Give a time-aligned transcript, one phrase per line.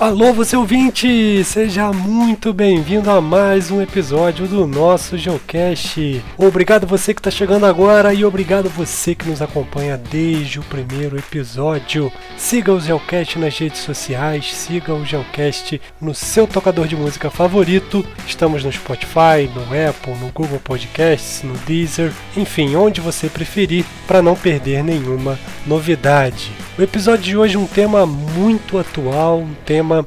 [0.00, 1.42] Alô, você ouvinte!
[1.42, 6.22] Seja muito bem-vindo a mais um episódio do nosso Geocast.
[6.36, 11.18] Obrigado você que está chegando agora e obrigado você que nos acompanha desde o primeiro
[11.18, 12.12] episódio.
[12.36, 18.06] Siga o Geocast nas redes sociais, siga o Geocast no seu tocador de música favorito.
[18.24, 24.22] Estamos no Spotify, no Apple, no Google Podcasts, no Deezer, enfim, onde você preferir, para
[24.22, 25.36] não perder nenhuma
[25.66, 26.52] novidade.
[26.78, 30.06] O episódio de hoje é um tema muito atual, um tema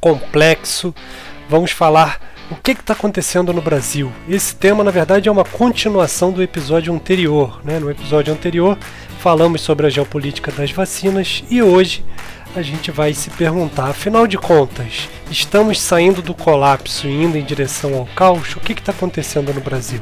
[0.00, 0.92] complexo.
[1.48, 2.20] Vamos falar
[2.50, 4.12] o que está acontecendo no Brasil.
[4.28, 7.60] Esse tema, na verdade, é uma continuação do episódio anterior.
[7.62, 7.78] Né?
[7.78, 8.76] No episódio anterior,
[9.20, 12.04] falamos sobre a geopolítica das vacinas e hoje
[12.56, 17.44] a gente vai se perguntar: afinal de contas, estamos saindo do colapso e indo em
[17.44, 18.56] direção ao caos?
[18.56, 20.00] O que está acontecendo no Brasil?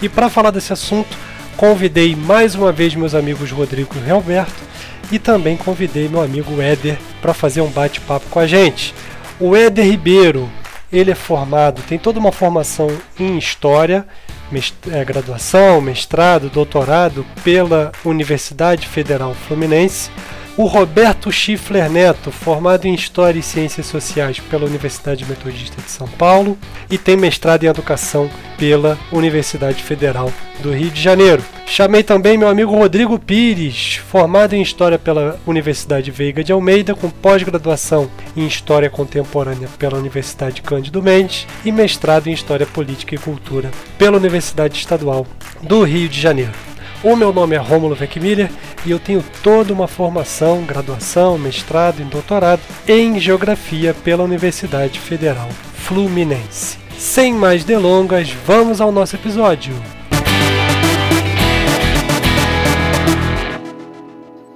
[0.00, 1.18] E para falar desse assunto,
[1.56, 4.70] convidei mais uma vez meus amigos Rodrigo e Roberto
[5.10, 8.94] e também convidei meu amigo Éder para fazer um bate-papo com a gente.
[9.38, 10.48] O Éder Ribeiro,
[10.92, 14.06] ele é formado, tem toda uma formação em História,
[14.50, 20.10] mest é, graduação, mestrado, doutorado pela Universidade Federal Fluminense.
[20.56, 26.08] O Roberto Schiffler Neto, formado em História e Ciências Sociais pela Universidade Metodista de São
[26.08, 26.58] Paulo
[26.90, 31.42] e tem mestrado em Educação pela Universidade Federal do Rio de Janeiro.
[31.66, 37.08] Chamei também meu amigo Rodrigo Pires, formado em História pela Universidade Veiga de Almeida, com
[37.08, 43.70] pós-graduação em História Contemporânea pela Universidade Cândido Mendes e mestrado em História Política e Cultura
[43.96, 45.26] pela Universidade Estadual
[45.62, 46.69] do Rio de Janeiro.
[47.02, 48.50] O meu nome é Rômulo Weckmiller
[48.84, 55.48] e eu tenho toda uma formação, graduação, mestrado e doutorado em Geografia pela Universidade Federal
[55.74, 56.78] Fluminense.
[56.98, 59.74] Sem mais delongas, vamos ao nosso episódio.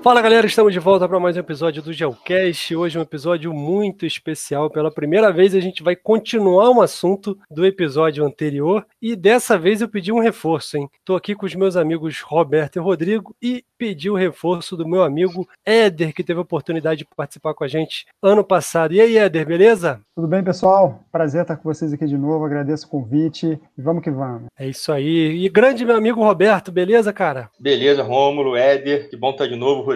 [0.04, 2.76] Fala galera, estamos de volta para mais um episódio do Geocast.
[2.76, 4.68] Hoje é um episódio muito especial.
[4.68, 9.80] Pela primeira vez a gente vai continuar um assunto do episódio anterior e dessa vez
[9.80, 10.90] eu pedi um reforço, hein?
[11.06, 15.02] Tô aqui com os meus amigos Roberto e Rodrigo e pedi o reforço do meu
[15.02, 18.92] amigo Éder, que teve a oportunidade de participar com a gente ano passado.
[18.92, 20.02] E aí, Éder, beleza?
[20.14, 21.00] Tudo bem, pessoal?
[21.10, 22.44] Prazer estar com vocês aqui de novo.
[22.44, 24.48] Agradeço o convite e vamos que vamos.
[24.58, 25.44] É isso aí.
[25.44, 27.48] E grande meu amigo Roberto, beleza, cara?
[27.58, 29.93] Beleza, Rômulo, Éder, que bom estar de novo, Rodrigo.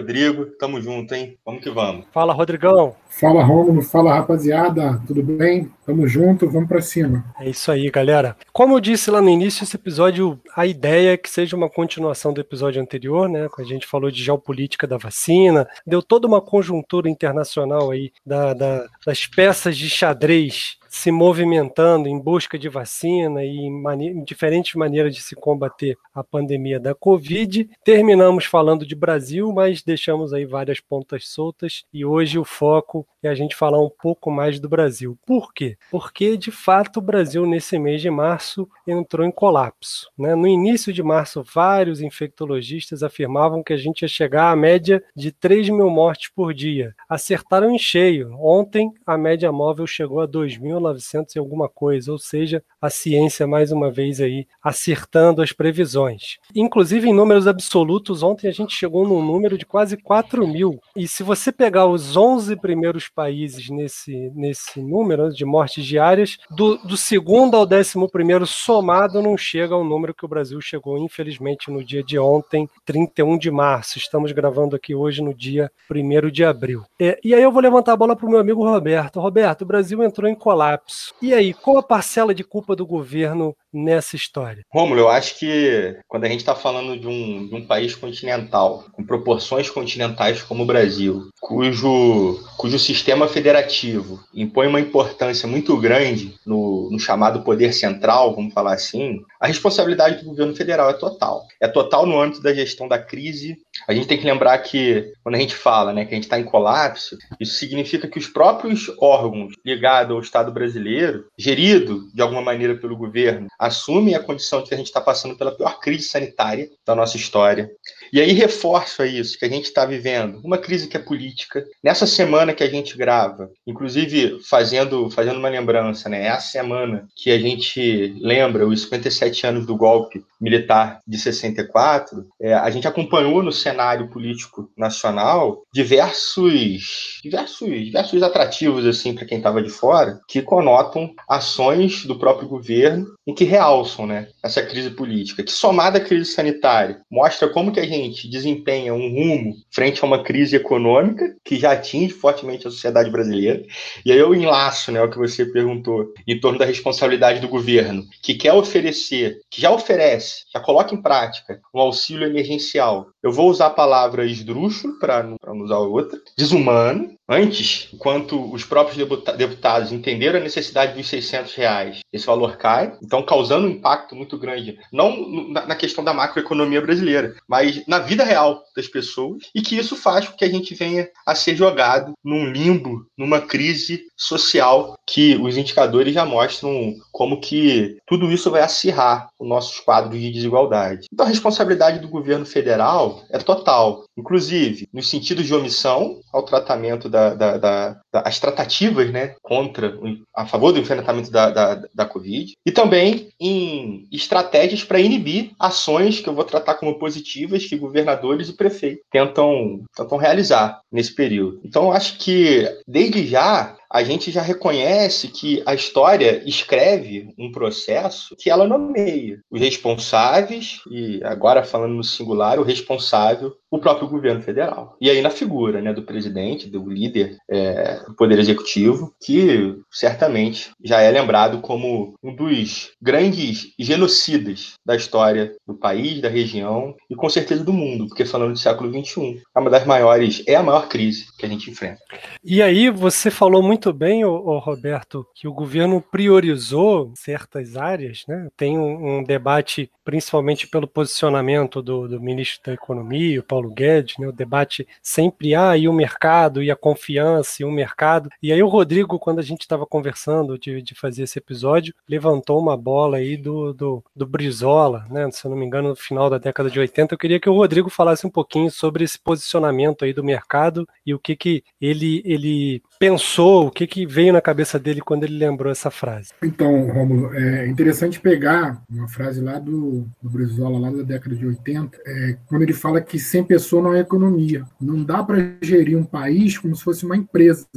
[0.57, 1.37] Tamo junto, hein?
[1.45, 2.05] Vamos que vamos.
[2.11, 2.95] Fala, Rodrigão.
[3.09, 3.81] Fala, Rômulo.
[3.81, 5.01] Fala, rapaziada.
[5.05, 5.69] Tudo bem?
[5.85, 7.25] Tamo junto, vamos para cima.
[7.39, 8.37] É isso aí, galera.
[8.53, 12.31] Como eu disse lá no início, esse episódio, a ideia é que seja uma continuação
[12.31, 13.49] do episódio anterior, né?
[13.57, 18.85] A gente falou de geopolítica da vacina, deu toda uma conjuntura internacional aí da, da
[19.05, 25.15] das peças de xadrez se movimentando em busca de vacina e em, em, diferentes maneiras
[25.15, 27.69] de se combater a pandemia da Covid.
[27.83, 33.27] Terminamos falando de Brasil, mas deixamos aí várias pontas soltas e hoje o foco é
[33.27, 35.17] a gente falar um pouco mais do Brasil.
[35.25, 35.77] Por quê?
[35.91, 40.09] Porque de fato o Brasil nesse mês de março entrou em colapso.
[40.17, 40.35] Né?
[40.35, 45.31] No início de março, vários infectologistas afirmavam que a gente ia chegar à média de
[45.31, 46.95] 3 mil mortes por dia.
[47.07, 48.33] Acertaram em cheio.
[48.39, 53.45] Ontem a média móvel chegou a 2.000 1900 e alguma coisa, ou seja, a ciência
[53.45, 56.37] mais uma vez aí acertando as previsões.
[56.55, 60.79] Inclusive em números absolutos, ontem a gente chegou num número de quase 4 mil.
[60.95, 66.77] E se você pegar os 11 primeiros países nesse, nesse número de mortes diárias, do,
[66.77, 71.69] do segundo ao décimo primeiro somado não chega ao número que o Brasil chegou, infelizmente,
[71.71, 73.97] no dia de ontem, 31 de março.
[73.97, 76.83] Estamos gravando aqui hoje no dia 1 de abril.
[76.99, 79.19] É, e aí eu vou levantar a bola para o meu amigo Roberto.
[79.19, 81.13] Roberto, o Brasil entrou em colapso.
[81.21, 84.63] E aí, qual a parcela de culpa do governo nessa história?
[84.71, 88.85] Rômulo, eu acho que quando a gente está falando de um, de um país continental,
[88.91, 96.35] com proporções continentais como o Brasil, cujo, cujo sistema federativo impõe uma importância muito grande
[96.45, 101.45] no, no chamado poder central, vamos falar assim, a responsabilidade do governo federal é total.
[101.61, 103.57] É total no âmbito da gestão da crise.
[103.87, 106.39] A gente tem que lembrar que, quando a gente fala né, que a gente está
[106.39, 112.41] em colapso, isso significa que os próprios órgãos ligados ao Estado brasileiro, gerido de alguma
[112.41, 116.07] maneira pelo governo, assumem a condição de que a gente está passando pela pior crise
[116.07, 117.69] sanitária da nossa história.
[118.11, 121.65] E aí reforço isso, que a gente está vivendo uma crise que é política.
[121.83, 126.25] Nessa semana que a gente grava, inclusive fazendo, fazendo uma lembrança, né?
[126.25, 132.25] É a semana que a gente lembra os 57 anos do golpe militar de 64,
[132.41, 139.37] é, a gente acompanhou no cenário político nacional diversos, diversos, diversos atrativos assim para quem
[139.37, 144.89] estava de fora, que conotam ações do próprio governo em que realçam, né, essa crise
[144.89, 150.03] política, que somada à crise sanitária mostra como que a gente desempenha um rumo frente
[150.03, 153.63] a uma crise econômica que já atinge fortemente a sociedade brasileira.
[154.05, 158.05] E aí eu enlaço, né, o que você perguntou em torno da responsabilidade do governo,
[158.21, 163.07] que quer oferecer, que já oferece, já coloca em prática um auxílio emergencial.
[163.21, 168.97] Eu vou usar a palavra esdrúxulo para não usar outra, desumano, Antes, enquanto os próprios
[169.37, 174.35] deputados entenderam a necessidade dos 600 reais, esse valor cai, então causando um impacto muito
[174.35, 179.77] grande, não na questão da macroeconomia brasileira, mas na vida real das pessoas, e que
[179.77, 184.97] isso faz com que a gente venha a ser jogado num limbo, numa crise social
[185.05, 190.31] que os indicadores já mostram como que tudo isso vai acirrar os nossos quadros de
[190.31, 191.07] desigualdade.
[191.13, 197.07] Então a responsabilidade do governo federal é total, inclusive nos sentidos de omissão ao tratamento
[197.09, 199.97] da da, da, da, tratativas né, contra,
[200.35, 206.19] a favor do enfrentamento da, da, da Covid, e também em estratégias para inibir ações
[206.19, 211.59] que eu vou tratar como positivas que governadores e prefeitos tentam, tentam realizar nesse período.
[211.63, 218.35] Então, acho que, desde já, a gente já reconhece que a história escreve um processo
[218.37, 224.41] que ela nomeia os responsáveis, e agora falando no singular, o responsável, o próprio governo
[224.41, 224.95] federal.
[224.99, 230.71] E aí na figura né, do presidente, do líder é, do Poder Executivo, que certamente
[230.83, 237.15] já é lembrado como um dos grandes genocidas da história do país, da região e
[237.15, 240.63] com certeza do mundo, porque falando do século XXI, é uma das maiores, é a
[240.63, 241.99] maior crise que a gente enfrenta.
[242.43, 247.77] E aí você falou muito muito bem, o, o Roberto, que o governo priorizou certas
[247.77, 248.49] áreas, né?
[248.57, 254.17] Tem um, um debate, principalmente pelo posicionamento do, do, ministro da Economia, o Paulo Guedes,
[254.17, 254.27] né?
[254.27, 258.29] O debate sempre ah, e o mercado, e a confiança, e o mercado.
[258.43, 262.59] E aí o Rodrigo, quando a gente estava conversando de, de fazer esse episódio, levantou
[262.59, 265.31] uma bola aí do, do, do Brizola, né?
[265.31, 267.13] Se eu não me engano, no final da década de 80.
[267.13, 271.13] Eu queria que o Rodrigo falasse um pouquinho sobre esse posicionamento aí do mercado e
[271.13, 275.37] o que, que ele, ele pensou, o que, que veio na cabeça dele quando ele
[275.37, 276.29] lembrou essa frase?
[276.43, 281.45] Então, Romulo, é interessante pegar uma frase lá do, do Brizola, lá da década de
[281.45, 284.65] 80, é, quando ele fala que sem pessoa não é economia.
[284.81, 287.67] Não dá para gerir um país como se fosse uma empresa.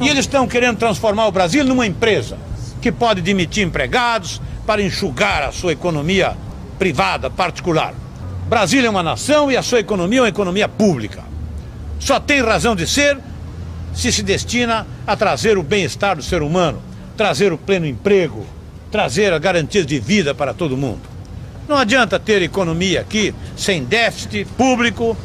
[0.00, 2.36] E eles estão querendo transformar o Brasil numa empresa
[2.82, 6.36] que pode demitir empregados para enxugar a sua economia
[6.78, 7.94] privada, particular.
[8.48, 11.24] Brasil é uma nação e a sua economia é uma economia pública.
[11.98, 13.18] Só tem razão de ser
[13.96, 16.82] se se destina a trazer o bem-estar do ser humano,
[17.16, 18.44] trazer o pleno emprego,
[18.90, 21.00] trazer as garantias de vida para todo mundo.
[21.66, 25.16] Não adianta ter economia aqui sem déficit público,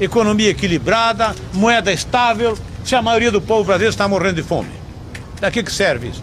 [0.00, 4.70] economia equilibrada, moeda estável, se a maioria do povo brasileiro está morrendo de fome.
[5.40, 6.22] Da que, que serve isso?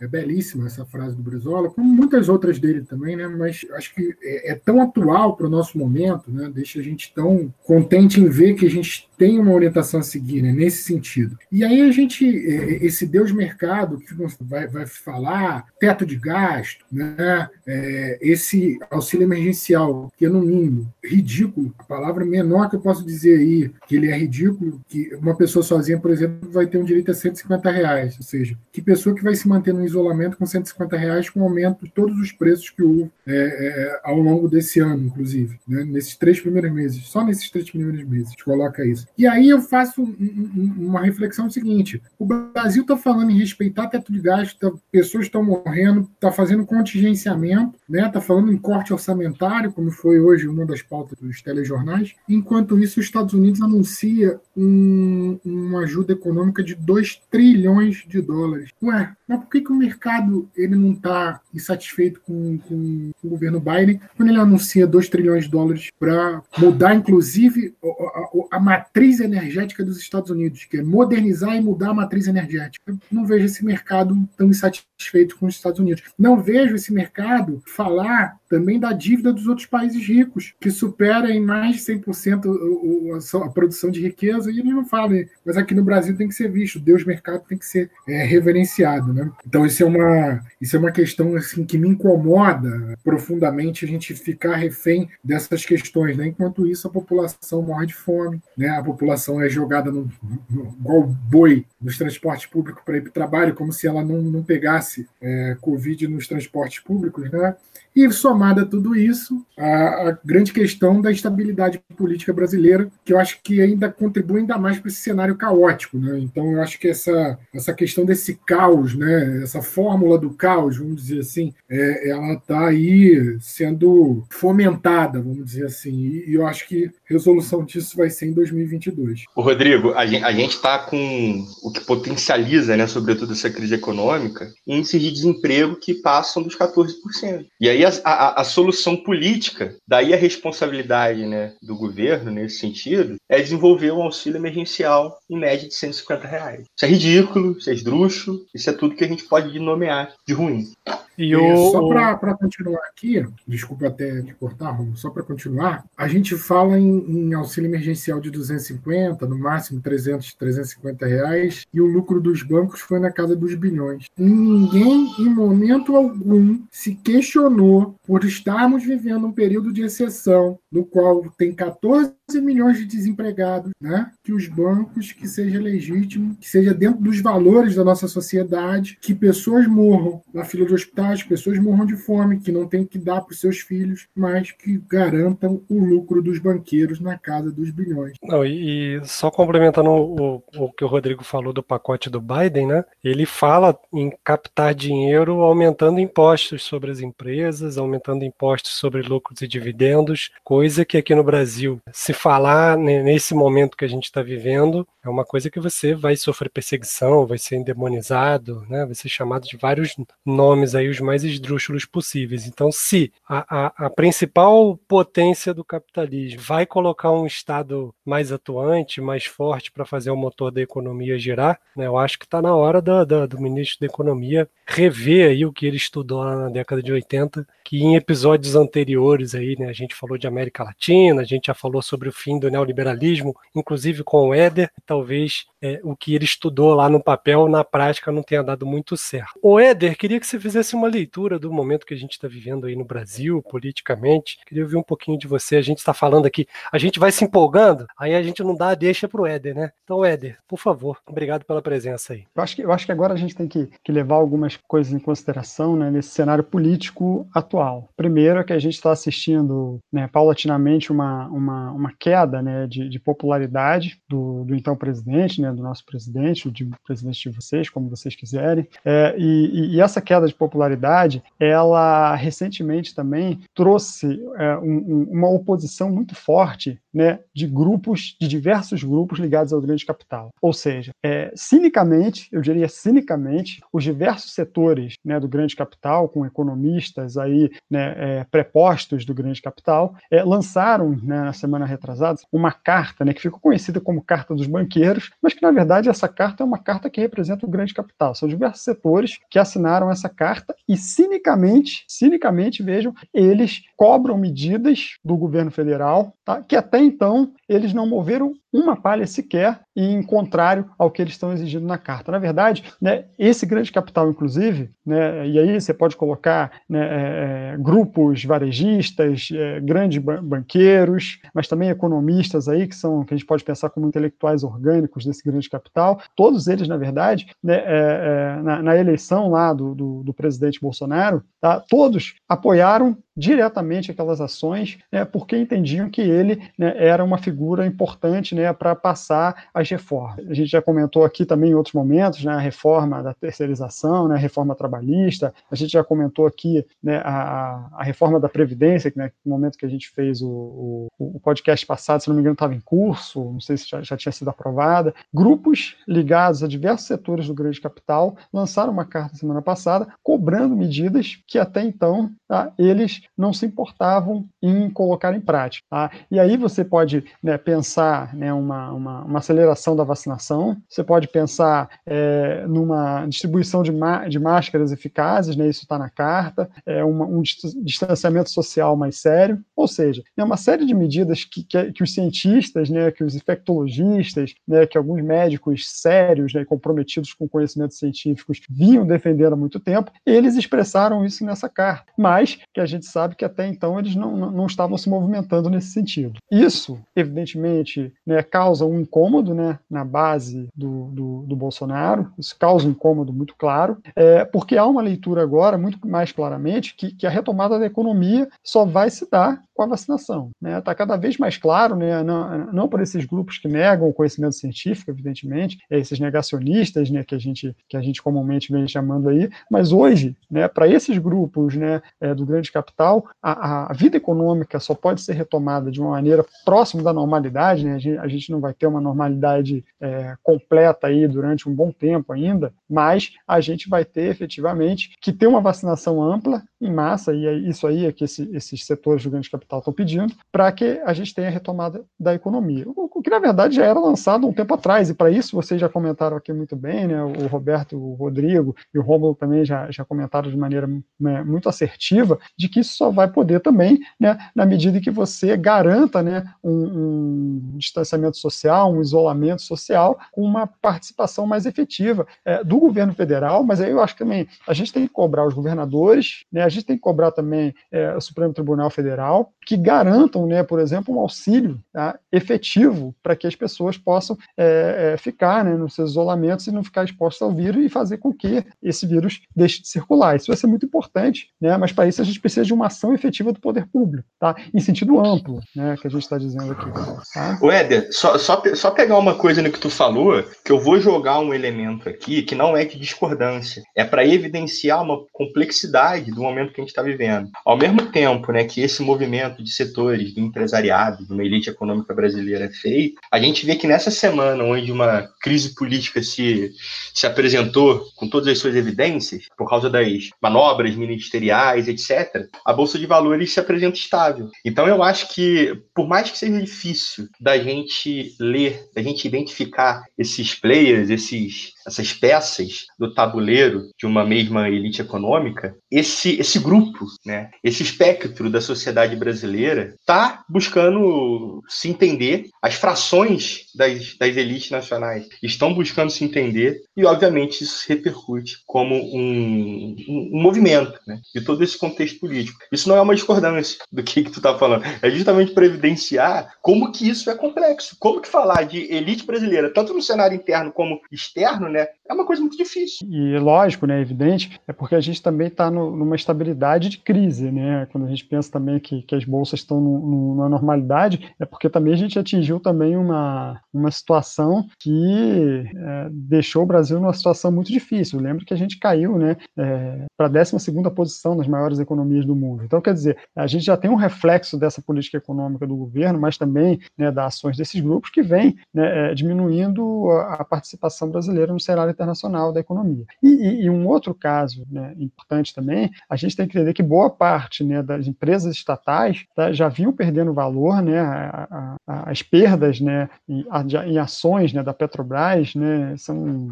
[0.00, 3.26] É belíssima essa frase do Brizola, como muitas outras dele também, né?
[3.26, 6.50] Mas acho que é, é tão atual para o nosso momento, né?
[6.52, 10.42] Deixa a gente tão contente em ver que a gente tem uma orientação a seguir,
[10.42, 10.52] né?
[10.52, 11.38] Nesse sentido.
[11.50, 16.84] E aí a gente, é, esse Deus mercado que vai, vai falar, teto de gasto,
[16.90, 17.48] né?
[17.66, 23.04] É, esse auxílio emergencial, que é no mínimo ridículo, a palavra menor que eu posso
[23.04, 26.84] dizer aí, que ele é ridículo, que uma pessoa sozinha, por exemplo, vai ter um
[26.84, 28.16] direito a 150 reais.
[28.16, 31.84] Ou seja, que pessoa que vai se manter no isolamento com 150 reais com aumento
[31.84, 35.84] de todos os preços que houve é, é, ao longo desse ano, inclusive, né?
[35.84, 39.03] nesses três primeiros meses, só nesses três primeiros meses, a gente coloca isso.
[39.16, 43.88] E aí eu faço um, um, uma reflexão seguinte: o Brasil está falando em respeitar
[43.88, 48.08] teto de gasto, tá, pessoas estão morrendo, está fazendo contingenciamento, está né?
[48.08, 52.14] Tá falando em corte orçamentário, como foi hoje uma das pautas dos telejornais.
[52.28, 58.70] Enquanto isso, os Estados Unidos anuncia um, uma ajuda econômica de 2 trilhões de dólares.
[58.82, 63.60] Ué, mas por que, que o mercado ele não está insatisfeito com, com, o governo
[63.60, 69.18] Biden quando ele anuncia 2 trilhões de dólares para mudar, inclusive, a, a, a, matriz
[69.18, 72.96] energética dos Estados Unidos, que é modernizar e mudar a matriz energética?
[73.10, 76.04] Não vejo esse mercado tão insatisfeito com os Estados Unidos.
[76.16, 81.40] Não vejo esse mercado falar também da dívida dos outros países ricos, que supera em
[81.40, 85.12] mais de 100% a, produção de riqueza, e ele não fala,
[85.44, 89.12] mas aqui no Brasil tem que ser visto, Deus mercado tem que ser é, reverenciado.
[89.12, 89.28] Né?
[89.44, 94.14] Então, isso é, uma, isso é uma questão assim, que me incomoda profundamente a gente
[94.14, 96.16] ficar refém dessas questões.
[96.16, 96.28] Né?
[96.28, 98.68] Enquanto isso, a população morre de fome, né?
[98.68, 100.08] a população é jogada no,
[100.48, 104.22] no, igual boi nos transportes públicos para ir para o trabalho, como se ela não,
[104.22, 107.28] não pegasse é, Covid nos transportes públicos.
[107.32, 107.56] Né?
[107.94, 113.18] E somada a tudo isso, a, a, grande questão da estabilidade política brasileira, que eu
[113.18, 115.96] acho que ainda contribui ainda mais para esse cenário caótico.
[115.96, 116.18] Né?
[116.18, 119.42] Então, eu acho que essa, essa questão desse caos, né?
[119.44, 125.66] essa fórmula do caos, vamos dizer assim, é, ela está aí sendo fomentada, vamos dizer
[125.66, 125.92] assim.
[125.92, 129.24] E, e, eu acho que resolução disso vai ser em 2022.
[129.36, 135.00] O Rodrigo, a gente está com o que potencializa, né, sobretudo essa crise econômica, índices
[135.00, 137.46] de desemprego que passam dos 14%.
[137.60, 143.16] E aí a, a, a solução política, daí a responsabilidade né, do governo nesse sentido,
[143.28, 146.60] é desenvolver um auxílio emergencial em média de 150 reais.
[146.60, 150.34] Isso é ridículo, isso é esdrúxulo, isso é tudo que a gente pode nomear de
[150.34, 150.72] ruim.
[151.16, 151.70] E o...
[151.70, 156.78] Só para continuar aqui, desculpa até te cortar, Romulo, só para continuar, a gente fala
[156.78, 162.42] em, em, auxílio emergencial de 250, no máximo 300, 350 reais, e o lucro dos
[162.42, 164.06] bancos foi na casa dos bilhões.
[164.16, 171.22] Ninguém, em momento algum, se questionou por estarmos vivendo um período de exceção, no qual
[171.38, 172.12] tem 14
[172.42, 174.10] milhões de desempregados, né?
[174.24, 179.14] que os bancos, que seja legítimo, que seja dentro dos valores da nossa sociedade, que
[179.14, 183.20] pessoas morram na fila de hospitais, pessoas morram de fome, que não tem que dar
[183.20, 188.16] para os seus filhos, mas que garantam o lucro dos banqueiros na casa dos bilhões.
[188.24, 192.84] Não, e, só complementando o, o, que o Rodrigo falou do pacote do Biden, né?
[193.02, 199.46] Ele fala em captar dinheiro aumentando impostos sobre as empresas, aumentando impostos sobre lucros e
[199.46, 200.30] dividendos,
[200.64, 205.08] coisa que aqui no Brasil, se falar nesse momento que a gente está vivendo, é
[205.10, 208.86] uma coisa que você vai sofrer perseguição, vai ser endemonizado, né?
[208.86, 209.94] vai ser chamado de vários
[210.24, 212.46] nomes aí, os mais esdrúxulos possíveis.
[212.46, 219.02] Então, se a, a, a principal potência do capitalismo vai colocar um Estado mais atuante,
[219.02, 221.86] mais forte para fazer o motor da economia girar, né?
[221.86, 225.66] eu acho que está na hora do, do, ministro da Economia rever aí o que
[225.66, 229.94] ele estudou lá na década de 80, que em episódios anteriores aí, né, a gente
[229.94, 234.28] falou de América Latina, a gente já falou sobre o fim do neoliberalismo, inclusive com
[234.28, 238.42] o Éder, talvez é, o que ele estudou lá no papel, na prática, não tenha
[238.42, 239.32] dado muito certo.
[239.42, 242.66] O Éder, queria que você fizesse uma leitura do momento que a gente está vivendo
[242.66, 244.38] aí no Brasil, politicamente.
[244.44, 245.56] Queria ouvir um pouquinho de você.
[245.56, 248.68] A gente está falando aqui, a gente vai se empolgando, aí a gente não dá
[248.68, 249.72] a deixa para o Éder, né?
[249.84, 252.24] Então, Éder, por favor, obrigado pela presença aí.
[252.36, 254.92] Eu acho que, eu acho que agora a gente tem que, que levar algumas coisas
[254.92, 257.88] em consideração né, nesse cenário político atual.
[257.96, 262.86] Primeiro é que a gente está assistindo né, paulatinamente uma, uma, uma queda né, de,
[262.86, 267.68] de popularidade do, do então presidente, né, do nosso presidente, o de presidente de vocês,
[267.68, 268.66] como vocês quiserem.
[268.84, 275.90] É, e, e, essa queda de popularidade, ela recentemente também trouxe é, um, uma oposição
[275.90, 280.30] muito forte né, de grupos, de diversos grupos ligados ao grande capital.
[280.40, 286.24] Ou seja, é, cinicamente, eu diria cinicamente, os diversos setores né, do grande capital, com
[286.24, 292.52] economistas aí né, é, prepostos do grande capital, é, lançaram né, na semana retrasada uma
[292.52, 296.42] carta né, que ficou conhecida como Carta dos Banqueiros, mas que na verdade essa carta
[296.42, 298.14] é uma carta que representa o grande capital.
[298.14, 305.16] São diversos setores que assinaram essa carta e cinicamente, cinicamente, vejam, eles cobram medidas do
[305.16, 310.90] governo federal tá, que até então eles não moveram uma palha sequer em contrário ao
[310.90, 312.12] que eles estão exigindo na carta.
[312.12, 317.54] Na verdade, né, esse grande capital, inclusive, né, e aí você pode colocar né, é,
[317.54, 323.26] é grupos varejistas, é, grandes banqueiros, mas também economistas aí que são que a gente
[323.26, 326.00] pode pensar como intelectuais orgânicos desse grande capital.
[326.14, 330.60] Todos eles, na verdade, né, é, é na, na, eleição lá do, do, do presidente
[330.60, 337.18] Bolsonaro, tá, todos apoiaram diretamente aquelas ações, né, porque entendiam que ele né, era uma
[337.18, 340.26] figura importante né, para passar as reformas.
[340.28, 344.16] A gente já comentou aqui também em outros momentos né, a reforma da terceirização, né,
[344.16, 348.98] a reforma trabalhista, a gente já comentou aqui né, a, a reforma da Previdência, que
[348.98, 352.34] no momento que a gente fez o, o, o podcast passado, se não me engano,
[352.34, 354.94] estava em curso, não sei se já, já tinha sido aprovada.
[355.12, 361.22] Grupos ligados a diversos setores do grande capital lançaram uma carta semana passada cobrando medidas
[361.26, 365.64] que até então tá, eles não se importavam em colocar em prática.
[365.70, 365.90] Tá?
[366.10, 371.08] E aí você pode né, pensar né, uma, uma, uma, aceleração da vacinação, você pode
[371.08, 373.72] pensar é, numa distribuição de,
[374.08, 377.22] de máscaras eficazes, né, isso está na carta, é uma, um
[377.62, 381.94] distanciamento social mais sério, ou seja, é uma série de medidas que, que, que os
[381.94, 388.40] cientistas, né, que os infectologistas, né, que alguns médicos sérios né, comprometidos com conhecimentos científicos
[388.48, 393.16] vinham defendendo há muito tempo, eles expressaram isso nessa carta, mas que a gente sabe
[393.16, 396.18] que até então eles não, não estavam se movimentando nesse sentido.
[396.30, 402.66] Isso evidentemente, né, causa um incômodo né, na base do, do, do Bolsonaro, isso causa
[402.66, 407.06] um incômodo muito claro, é, porque há uma leitura agora, muito mais claramente, que, que
[407.06, 410.30] a retomada da economia só vai se dar com a vacinação.
[410.34, 410.60] Está né?
[410.60, 412.02] Tá cada vez mais claro, né?
[412.02, 417.04] não, não por esses grupos que negam o conhecimento científico, evidentemente, é esses negacionistas né,
[417.04, 420.98] que, a gente, que a gente comumente vem chamando aí, mas hoje, né, para esses
[420.98, 422.83] grupos né, é, do grande capital,
[423.22, 427.74] a, a, vida econômica só pode ser retomada de uma maneira próxima da normalidade, né?
[427.74, 431.70] a, gente, a gente não vai ter uma normalidade é, completa aí durante um bom
[431.70, 437.12] tempo ainda, mas a gente vai ter efetivamente que ter uma vacinação ampla, em massa,
[437.12, 440.50] e é isso aí é que esse, esses setores do grande capital estão pedindo, para
[440.50, 442.64] que a gente tenha a retomada da economia.
[442.66, 445.60] O, o, que, na verdade, já era lançado um tempo atrás, e para isso vocês
[445.60, 447.02] já comentaram aqui muito bem, né?
[447.02, 451.48] o Roberto, o Rodrigo e o Romulo também já, já comentaram de maneira né, muito
[451.48, 456.02] assertiva, de que isso só vai poder também, né, na medida em que você garanta
[456.02, 462.58] né, um, um distanciamento social, um isolamento social, com uma participação mais efetiva é, do
[462.58, 466.24] governo federal, mas aí eu acho que também a gente tem que cobrar os governadores,
[466.32, 470.42] né, a gente tem que cobrar também é, o Supremo Tribunal Federal, que garantam, né,
[470.42, 475.54] por exemplo, um auxílio tá, efetivo para que as pessoas possam é, é, ficar né,
[475.54, 479.22] nos seus isolamentos e não ficar expostas ao vírus e fazer com que esse vírus
[479.34, 480.16] deixe de circular.
[480.16, 482.94] Isso vai ser muito importante, né, mas para isso a gente precisa de uma ação
[482.94, 486.70] efetiva do poder público, tá, em sentido amplo, né, que a gente está dizendo aqui.
[487.12, 487.38] Tá?
[487.40, 490.80] O Éder, só, só, só pegar uma coisa no que tu falou, que eu vou
[490.80, 496.22] jogar um elemento aqui que não é de discordância, é para evidenciar uma complexidade do
[496.22, 497.28] momento que a gente está vivendo.
[497.44, 501.94] Ao mesmo tempo né, que esse movimento de setores do empresariado, de uma elite econômica
[501.94, 506.52] brasileira é feito, a gente vê que nessa semana, onde uma crise política se,
[506.94, 512.78] se apresentou com todas as suas evidências, por causa das manobras ministeriais, etc., a Bolsa
[512.78, 514.30] de Valores se apresenta estável.
[514.44, 519.82] Então, eu acho que, por mais que seja difícil da gente ler, da gente identificar
[519.98, 526.86] esses players, esses essas peças do tabuleiro de uma mesma elite econômica, esse, esse grupo,
[527.04, 534.50] né, esse espectro da sociedade brasileira está buscando se entender, as frações das, das elites
[534.50, 541.00] nacionais estão buscando se entender, e obviamente isso repercute como um, um, um movimento né,
[541.14, 542.33] de todo esse contexto político.
[542.50, 546.34] Isso não é uma discordância do que, que tu está falando, é justamente para evidenciar
[546.40, 550.52] como que isso é complexo, como que falar de elite brasileira, tanto no cenário interno
[550.52, 552.86] como externo, né, é uma coisa muito difícil.
[552.88, 557.66] E lógico, né, evidente, é porque a gente também está numa estabilidade de crise, né?
[557.70, 561.74] Quando a gente pensa também que, que as bolsas estão numa normalidade, é porque também
[561.74, 567.52] a gente atingiu também uma, uma situação que é, deixou o Brasil numa situação muito
[567.52, 568.00] difícil.
[568.00, 570.36] Lembro que a gente caiu, né, é, para a 12
[570.74, 572.23] posição nas maiores economias do mundo.
[572.44, 576.16] Então, quer dizer, a gente já tem um reflexo dessa política econômica do governo, mas
[576.16, 581.32] também né, das ações desses grupos que vem né, é, diminuindo a, a participação brasileira
[581.32, 582.84] no cenário internacional da economia.
[583.02, 586.90] E, e, um outro caso né, importante também, a gente tem que entender que boa
[586.90, 592.60] parte né, das empresas estatais tá, já vinham perdendo valor, né, a, a, as perdas
[592.60, 593.24] né, em,
[593.66, 595.32] em ações da Petrobras
[595.78, 596.30] são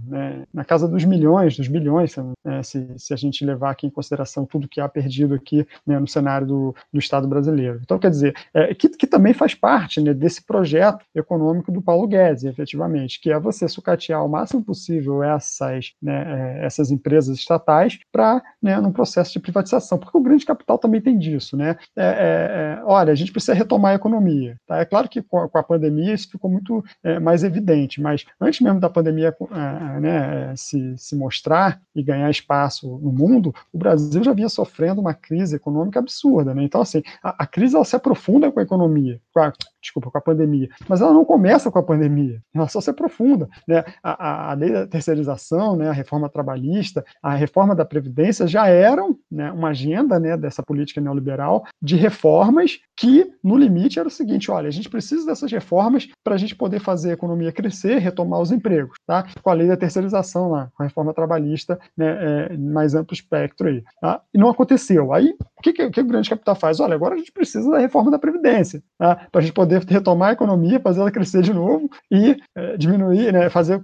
[0.52, 2.14] na casa dos milhões, dos bilhões,
[2.62, 6.06] se, se, a gente levar aqui em consideração tudo que há perdido aqui né, no
[6.06, 7.80] cenário do, do, Estado brasileiro.
[7.82, 12.06] Então, quer dizer, é, que, que também faz parte né, desse projeto econômico do Paulo
[12.06, 17.98] Guedes, efetivamente, que é você sucatear o máximo possível essas, né, é, essas empresas estatais
[18.10, 21.76] para né, num processo de privatização, porque o grande capital também tem disso, né?
[21.96, 24.56] É, é, é olha, a gente precisa retomar a economia.
[24.66, 24.78] Tá?
[24.78, 28.24] É claro que com a, com a pandemia isso ficou muito é, mais evidente, mas
[28.40, 33.78] antes mesmo da pandemia é, né, se, se mostrar e ganhar espaço no mundo, o
[33.78, 36.62] Brasil já vinha sofrendo uma crise econômica absurda, né?
[36.62, 40.18] Então, assim, a, a crise ela se aprofunda com a economia, com a, desculpa, com
[40.18, 43.84] a pandemia, mas ela não começa com a pandemia, ela só se aprofunda, né?
[44.02, 48.66] A, a, a lei da terceirização, né, a reforma trabalhista, a reforma da Previdência já
[48.66, 54.10] eram né, uma agenda né, dessa política neoliberal de reformas que, no limite, era o
[54.10, 57.98] seguinte: olha, a gente precisa dessas reformas para a gente poder fazer a economia crescer,
[57.98, 59.26] retomar os empregos, tá?
[59.42, 63.68] Com a lei da terceirização lá, com a reforma trabalhista, né, é, mais amplo espectro
[63.68, 63.82] aí.
[64.00, 64.20] Tá?
[64.32, 65.12] E não aconteceu.
[65.12, 66.80] Aí, o que, que, que, o grande capital faz?
[66.80, 69.14] Olha, agora a gente precisa da reforma da Previdência, tá?
[69.30, 73.32] para a gente poder retomar a economia, fazer ela crescer de novo e é, diminuir,
[73.32, 73.80] né, fazer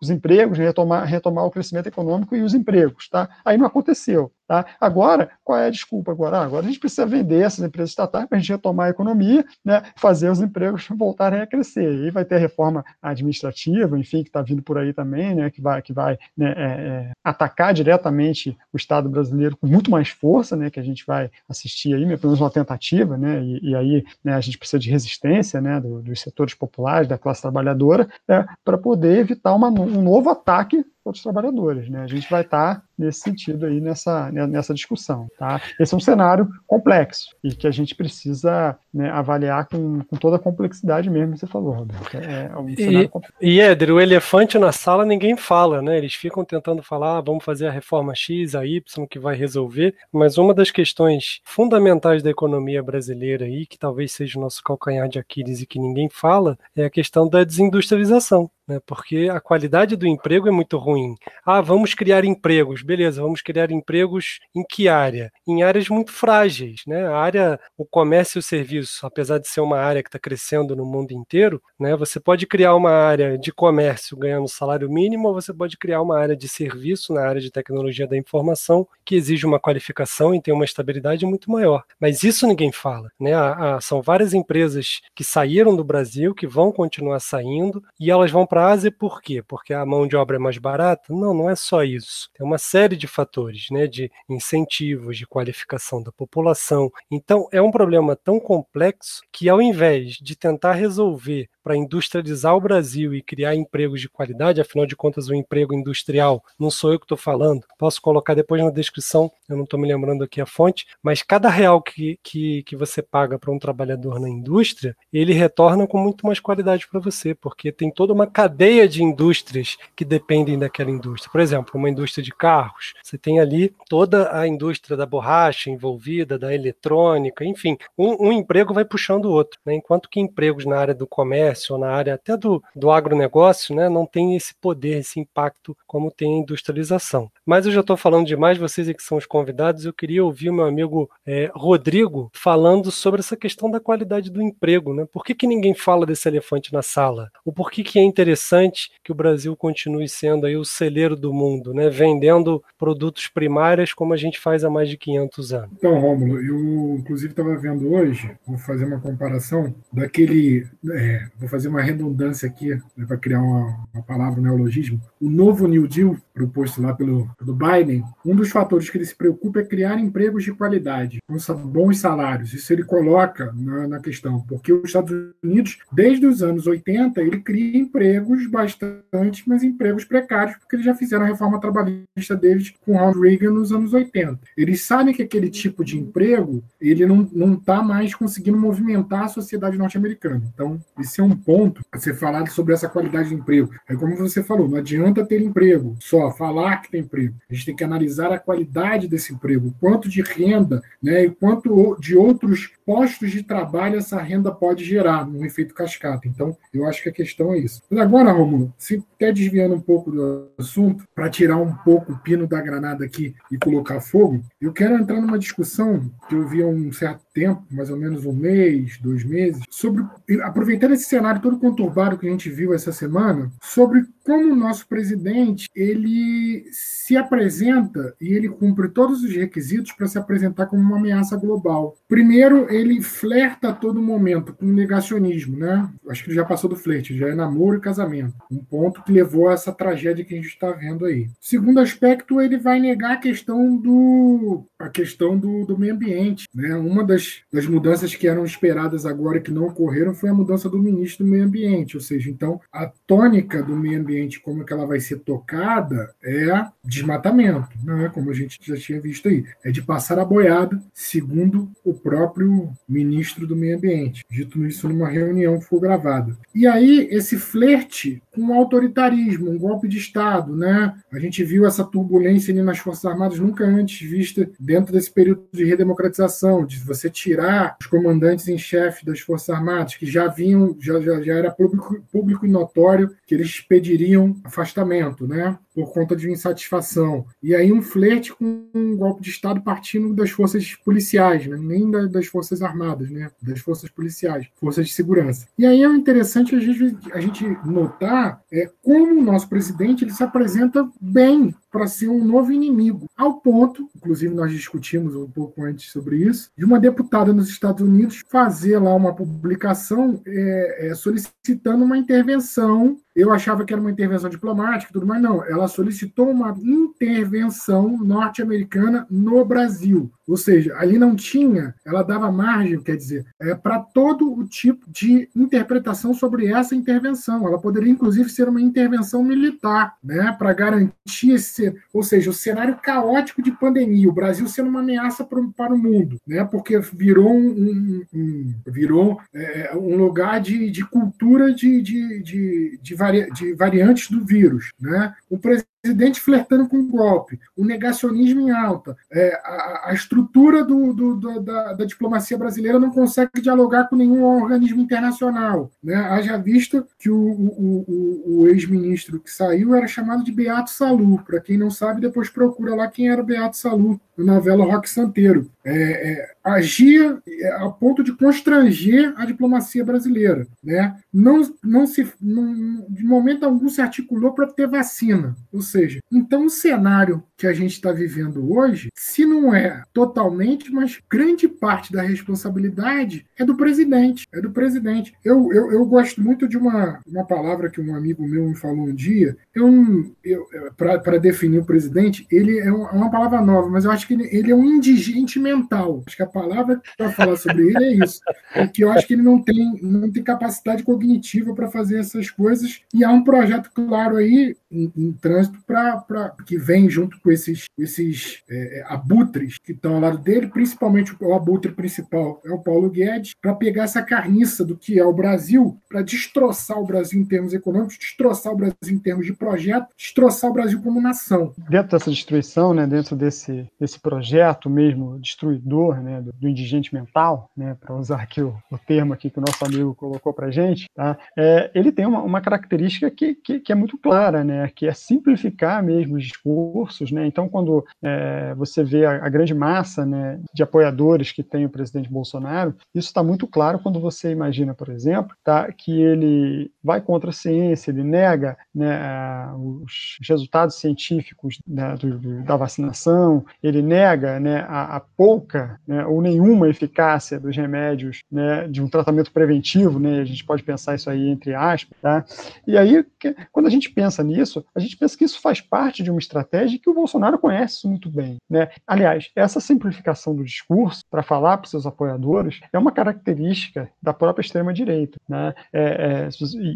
[0.00, 3.08] os empregos, retomar, retomar o crescimento econômico e os empregos.
[3.08, 3.28] Tá?
[3.44, 4.30] Aí não aconteceu.
[4.46, 4.64] Tá?
[4.80, 6.12] Agora, qual é a desculpa?
[6.12, 8.90] Agora, ah, agora a gente precisa vender essas empresas estatais para a gente retomar a
[8.90, 11.82] economia, né, fazer os empregos voltarem a crescer.
[11.82, 15.60] E aí vai ter reforma administrativa, enfim, que está vindo por aí também, né, que
[15.60, 20.54] vai, que vai né, é, é, atacar diretamente o Estado brasileiro com muito mais força,
[20.54, 23.74] né, que a gente vai assistir aí, né, pelo menos uma tentativa, né, e, e
[23.74, 28.08] aí né, a gente precisa de resistência né, do, dos setores populares, da classe trabalhadora,
[28.28, 31.88] é, para poder evitar uma, um novo ataque contra os trabalhadores.
[31.88, 32.02] Né?
[32.02, 35.28] A gente vai estar nesse sentido aí, nessa, né, nessa discussão.
[35.38, 35.60] Tá?
[35.78, 40.36] Esse é um cenário complexo e que a gente precisa né, avaliar com, com, toda
[40.36, 42.16] a complexidade mesmo que você falou, Roberto.
[42.16, 45.96] É, é um e, e Éder, o elefante na sala ninguém fala, né?
[45.96, 49.94] Eles ficam tentando falar, ah, vamos fazer a reforma X, a Y, que vai resolver,
[50.12, 55.08] mas uma das questões fundamentais da economia brasileira aí, que talvez seja o nosso calcanhar
[55.08, 58.80] de Aquiles e que ninguém fala, é a questão da desindustrialização né?
[58.84, 61.14] Porque a qualidade do emprego é muito ruim.
[61.44, 63.22] Ah, vamos criar empregos, beleza?
[63.22, 65.32] Vamos criar empregos em que área?
[65.46, 67.06] Em áreas muito frágeis, né?
[67.06, 70.74] A área, o comércio e o serviço, apesar de ser uma área que está crescendo
[70.74, 71.94] no mundo inteiro, né?
[71.96, 76.18] Você pode criar uma área de comércio ganhando salário mínimo, ou você pode criar uma
[76.18, 80.52] área de serviço na área de tecnologia da informação que exige uma qualificação e tem
[80.52, 81.84] uma estabilidade muito maior.
[82.00, 83.34] Mas isso ninguém fala, né?
[83.34, 88.30] A, a, são várias empresas que saíram do Brasil, que vão continuar saindo e elas
[88.30, 89.42] vão para prazo, por quê?
[89.46, 91.12] Porque a mão de obra é mais barata?
[91.12, 92.30] Não, não é só isso.
[92.32, 96.90] Tem uma série de fatores, né, de incentivos, de qualificação da população.
[97.10, 102.60] Então, é um problema tão complexo que, ao invés de tentar resolver para industrializar o
[102.60, 106.98] Brasil e criar empregos de qualidade, afinal de contas, o emprego industrial não sou eu
[107.00, 110.46] que estou falando, posso colocar depois na descrição, eu não estou me lembrando aqui a
[110.46, 115.32] fonte, mas cada real que, que, que você paga para um trabalhador na indústria, ele
[115.32, 120.04] retorna com muito mais qualidade para você, porque tem toda uma cadeia de indústrias que
[120.04, 121.32] dependem daquela indústria.
[121.32, 126.38] Por exemplo, uma indústria de carros, você tem ali toda a indústria da borracha envolvida,
[126.38, 129.74] da eletrônica, enfim, um, um emprego vai puxando o outro, né?
[129.74, 134.06] enquanto que empregos na área do comércio, na área até do, do agronegócio, né, não
[134.06, 137.30] tem esse poder, esse impacto como tem a industrialização.
[137.44, 140.54] Mas eu já estou falando demais, vocês que são os convidados, eu queria ouvir o
[140.54, 144.94] meu amigo é, Rodrigo falando sobre essa questão da qualidade do emprego.
[144.94, 145.06] Né?
[145.12, 147.30] Por que, que ninguém fala desse elefante na sala?
[147.44, 151.32] O por que, que é interessante que o Brasil continue sendo aí o celeiro do
[151.32, 151.88] mundo, né?
[151.88, 155.70] vendendo produtos primários como a gente faz há mais de 500 anos?
[155.72, 161.68] Então, Rômulo, eu inclusive estava vendo hoje, vou fazer uma comparação daquele, é, vou fazer
[161.68, 165.00] uma redundância aqui, né, para criar uma, uma, palavra, um neologismo.
[165.20, 169.14] O novo New Deal, proposto lá pelo, pelo Biden, um dos fatores que ele se
[169.14, 171.36] preocupa é criar empregos de qualidade, com
[171.68, 172.52] bons salários.
[172.52, 177.40] Isso ele coloca na, na questão, porque os Estados Unidos, desde os anos 80, ele
[177.40, 182.94] cria empregos bastante, mas empregos precários, porque eles já fizeram a reforma trabalhista deles com
[182.96, 184.40] Ronald Reagan nos anos 80.
[184.56, 189.78] Eles sabem que aquele tipo de emprego ele não está mais conseguindo movimentar a sociedade
[189.78, 190.42] norte-americana.
[190.52, 193.70] Então, esse é um ponto a ser falado sobre essa qualidade de emprego.
[193.88, 197.34] É como você falou, não adianta ter emprego, só falar que tem emprego.
[197.48, 201.96] A gente tem que analisar a qualidade desse emprego, quanto de renda, né, e quanto
[202.00, 206.28] de outros postos de trabalho essa renda pode gerar, num efeito cascata.
[206.28, 207.82] Então, eu acho que a questão é isso.
[207.90, 212.18] Mas agora, Romulo, se até desviando um pouco do assunto, para tirar um pouco o
[212.18, 216.62] pino da granada aqui e colocar fogo, eu quero entrar numa discussão que eu vi
[216.62, 220.02] há um certo tempo, mais ou menos um mês, dois meses, sobre
[220.42, 224.88] aproveitando esse cenário todo conturbado que a gente viu essa semana, sobre como o nosso
[224.88, 230.98] presidente ele se apresenta e ele cumpre todos os requisitos para se apresentar como uma
[230.98, 231.96] ameaça global.
[232.08, 235.88] Primeiro, ele flerta a todo momento com negacionismo, né?
[236.08, 238.34] Acho que ele já passou do flerte, já é namoro e casamento.
[238.50, 241.28] Um ponto que levou a essa tragédia que a gente está vendo aí.
[241.40, 246.74] Segundo aspecto, ele vai negar a questão do a questão do, do meio ambiente, né?
[246.74, 250.68] Uma das, das mudanças que eram esperadas agora e que não ocorreram foi a mudança
[250.68, 254.64] do ministro do meio ambiente, ou seja, então a tônica do meio ambiente ambiente, como
[254.64, 258.10] que ela vai ser tocada, é desmatamento, né?
[258.12, 259.44] como a gente já tinha visto aí.
[259.62, 264.24] É de passar a boiada, segundo o próprio ministro do Meio Ambiente.
[264.30, 266.36] Dito isso numa reunião que foi gravada.
[266.54, 270.94] E aí, esse flerte com autoritarismo, um golpe de Estado, né?
[271.12, 275.46] A gente viu essa turbulência ali nas Forças Armadas nunca antes vista dentro desse período
[275.52, 280.76] de redemocratização, de você tirar os comandantes em chefe das Forças Armadas, que já vinham,
[280.78, 285.58] já, já, já era público, público e notório que eles pediriam queriam afastamento, né?
[285.74, 287.26] Por conta de insatisfação.
[287.42, 291.56] E aí um flerte com um golpe de Estado partindo das forças policiais, né?
[291.60, 293.30] nem das forças armadas, né?
[293.42, 295.48] Das forças policiais, forças de segurança.
[295.58, 300.12] E aí é interessante a gente, a gente notar é, como o nosso presidente ele
[300.12, 305.62] se apresenta bem para ser um novo inimigo, ao ponto, inclusive nós discutimos um pouco
[305.62, 310.94] antes sobre isso, de uma deputada nos Estados Unidos fazer lá uma publicação é, é,
[310.94, 315.22] solicitando uma intervenção eu achava que era uma intervenção diplomática e tudo mais.
[315.22, 320.12] Não, ela solicitou uma intervenção norte-americana no Brasil.
[320.26, 324.90] Ou seja, ali não tinha, ela dava margem, quer dizer, é, para todo o tipo
[324.90, 327.46] de interpretação sobre essa intervenção.
[327.46, 332.76] Ela poderia, inclusive, ser uma intervenção militar, né, para garantir esse, ou seja, o cenário
[332.82, 337.32] caótico de pandemia, o Brasil sendo uma ameaça para, para o mundo, né, porque virou
[337.32, 343.30] um, um, um virou é, um lugar de, de cultura de, de, de, de, vari,
[343.32, 345.14] de variantes do vírus, né.
[345.30, 350.64] O presidente presidente flertando com o golpe, o negacionismo em alta, é, a, a, estrutura
[350.64, 355.70] do, do, do, da, da, diplomacia brasileira não consegue dialogar com nenhum organismo internacional.
[355.82, 355.94] Né?
[355.94, 361.22] Haja visto que o, o, o, o ex-ministro que saiu era chamado de Beato Salu.
[361.24, 364.88] Para quem não sabe, depois procura lá quem era o Beato Salu, na novela Rock
[364.88, 365.50] Santeiro.
[365.64, 370.46] É, é, agia é, a ponto de constranger a diplomacia brasileira.
[370.62, 370.96] Né?
[371.12, 375.36] Não, não se, não, de momento algum se articulou para ter vacina.
[375.52, 380.72] Ou seja, então o cenário que a gente está vivendo hoje, se não é totalmente,
[380.72, 384.26] mas grande parte da responsabilidade é do presidente.
[384.32, 385.12] É do presidente.
[385.24, 388.86] Eu, eu, eu gosto muito de uma, uma palavra que um amigo meu me falou
[388.86, 389.36] um dia.
[389.52, 394.05] Eu, eu, para definir o presidente, ele é é uma palavra nova, mas eu acho
[394.06, 396.02] que ele, é um indigente mental.
[396.06, 398.20] Acho que a palavra para falar sobre ele é isso.
[398.54, 402.30] É que eu acho que ele não tem, não tem capacidade cognitiva para fazer essas
[402.30, 402.80] coisas.
[402.92, 407.64] E há um projeto claro aí em, em trânsito para que vem junto com esses,
[407.78, 412.58] esses é, é, abutres que estão ao lado dele, principalmente o abutre principal é o
[412.58, 417.20] Paulo Guedes, para pegar essa carniça do que é o Brasil, para destroçar o Brasil
[417.20, 421.52] em termos econômicos, destroçar o Brasil em termos de projeto, destroçar o Brasil como nação.
[421.68, 427.50] Dentro dessa destruição, né, dentro desse, desse projeto mesmo destruidor, né, do, do indigente mental,
[427.56, 430.86] né, para usar aqui o, o, termo aqui que o nosso amigo colocou para gente,
[430.94, 434.86] tá, é, ele tem uma, uma característica que, que, que, é muito clara, né, que
[434.86, 440.04] é simplificar mesmo os discursos, né, então quando é, você vê a, a, grande massa
[440.04, 444.74] né, de apoiadores que tem o presidente Bolsonaro, isso está muito claro quando você imagina,
[444.74, 451.58] por exemplo, tá, que ele vai contra a ciência, ele nega né, os resultados científicos
[451.66, 457.56] do, do, da vacinação, ele nega né, a, a pouca né, ou nenhuma eficácia dos
[457.56, 461.98] remédios né, de um tratamento preventivo, né, a gente pode pensar isso aí entre aspas,
[462.00, 462.24] tá?
[462.66, 463.04] e aí
[463.52, 466.78] quando a gente pensa nisso, a gente pensa que isso faz parte de uma estratégia
[466.78, 468.36] que o Bolsonaro conhece muito bem.
[468.48, 468.68] Né?
[468.86, 474.12] Aliás, essa simplificação do discurso para falar para os seus apoiadores é uma característica da
[474.12, 475.18] própria extrema-direita.
[475.28, 475.54] Né?
[475.72, 476.28] É, é,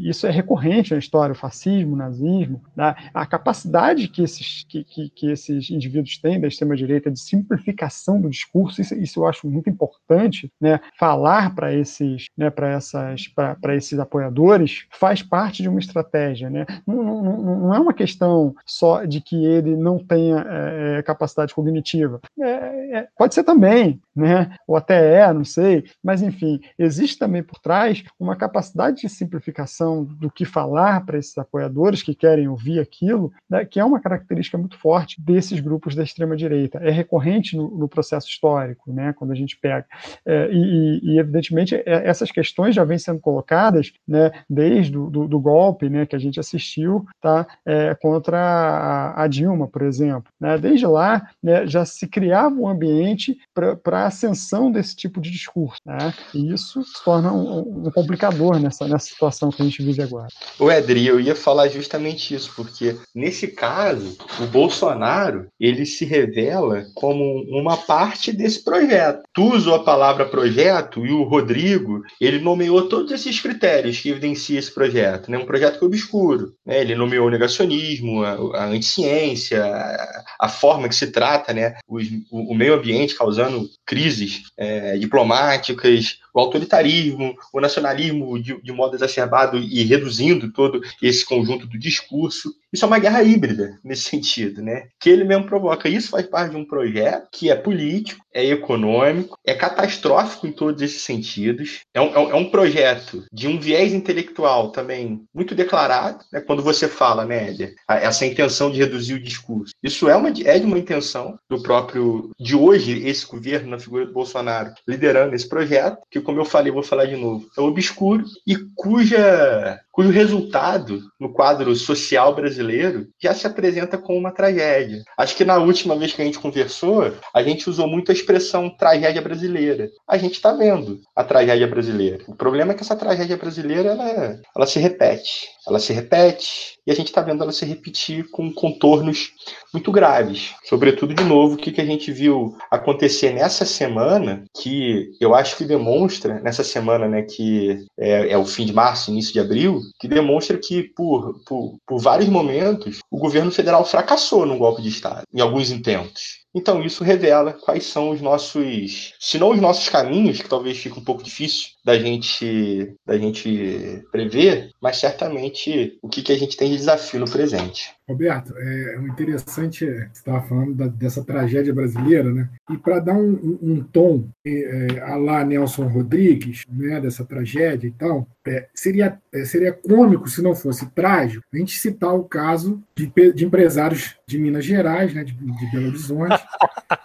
[0.09, 2.62] isso é recorrente na história, o fascismo, o nazismo.
[2.74, 2.94] Né?
[3.12, 8.30] A capacidade que esses, que, que, que esses indivíduos têm da extrema-direita de simplificação do
[8.30, 10.80] discurso, isso, isso eu acho muito importante, né?
[10.98, 16.50] falar para esses, né, para esses apoiadores faz parte de uma estratégia.
[16.50, 16.66] Né?
[16.87, 21.54] Não, não, não é uma questão só de que ele não tenha é, é capacidade
[21.54, 22.20] cognitiva.
[22.40, 24.56] É, é, pode ser também, né?
[24.66, 30.04] ou até é, não sei, mas enfim, existe também por trás uma capacidade de simplificação
[30.04, 34.58] do que falar para esses apoiadores que querem ouvir aquilo, né, que é uma característica
[34.58, 36.78] muito forte desses grupos da extrema-direita.
[36.78, 39.86] É recorrente no, no, processo histórico, né, quando a gente pega.
[40.24, 45.40] É, e, e, evidentemente, essas questões já vêm sendo colocadas né, desde o do, do
[45.40, 50.32] golpe né, que a gente assistiu tá, é, contra a, a, Dilma, por exemplo.
[50.40, 50.58] Né?
[50.58, 55.78] Desde lá, né, já se criava um ambiente para a ascensão desse tipo de discurso.
[55.84, 56.12] Né?
[56.34, 60.28] E isso se torna um, um, complicador nessa, nessa situação que a gente vive agora.
[60.58, 66.84] O Edri, eu ia falar justamente isso, porque nesse caso, o Bolsonaro ele se revela
[66.94, 69.22] como uma parte desse projeto.
[69.32, 74.58] Tu usou a palavra projeto e o Rodrigo ele nomeou todos esses critérios que evidenciam
[74.58, 75.30] esse projeto.
[75.30, 75.38] Né?
[75.38, 76.54] Um projeto que é obscuro.
[76.64, 76.80] Né?
[76.80, 81.76] Ele nomeou negacionismo, a, a anticiência, a, a, forma que se trata né?
[81.88, 81.98] o,
[82.31, 89.57] o meio ambiente causando crises é, diplomáticas, o autoritarismo, o nacionalismo de, de modo exacerbado
[89.59, 92.53] e reduzindo todo esse conjunto do discurso.
[92.72, 94.88] Isso é uma guerra híbrida nesse sentido, né?
[95.00, 95.88] Que ele mesmo provoca.
[95.88, 100.80] Isso faz parte de um projeto que é político, é econômico, é catastrófico em todos
[100.83, 101.80] esses sentidos.
[101.92, 106.40] É um, é um é projeto de um viés intelectual também muito declarado, né?
[106.40, 109.72] Quando você fala, né, Édia, essa intenção de reduzir o discurso.
[109.83, 114.06] Isso é, uma, é de uma intenção do próprio, de hoje, esse governo, na figura
[114.06, 118.24] do Bolsonaro, liderando esse projeto, que, como eu falei, vou falar de novo, é obscuro
[118.46, 125.02] e cuja cujo resultado no quadro social brasileiro já se apresenta como uma tragédia.
[125.18, 128.74] Acho que na última vez que a gente conversou, a gente usou muito a expressão
[128.78, 129.90] tragédia brasileira.
[130.08, 132.24] A gente está vendo a tragédia brasileira.
[132.26, 136.90] O problema é que essa tragédia brasileira ela, ela se repete ela se repete, e
[136.90, 139.33] a gente está vendo ela se repetir com contornos
[139.72, 140.54] muito graves.
[140.64, 145.56] Sobretudo, de novo, o que, que a gente viu acontecer nessa semana, que eu acho
[145.56, 149.80] que demonstra, nessa semana, né, que é, é o fim de março, início de abril,
[149.98, 154.88] que demonstra que, por, por, por vários momentos, o governo federal fracassou num golpe de
[154.88, 156.40] Estado, em alguns intentos.
[156.54, 160.98] Então, isso revela quais são os nossos, se não os nossos caminhos, que talvez fique
[160.98, 166.56] um pouco difícil da gente, da gente prever, mas certamente o que, que a gente
[166.56, 167.94] tem de desafio no presente.
[168.10, 172.48] Roberto, é, é interessante, você estava falando da, dessa tragédia brasileira, né?
[172.70, 177.86] E para dar um, um, um tom é, a lá Nelson Rodrigues, né, dessa tragédia
[177.86, 182.24] e tal, é, seria, é, seria cômico se não fosse trágico a gente citar o
[182.24, 186.42] caso de, de empresários de Minas Gerais, né, de, de Belo Horizonte,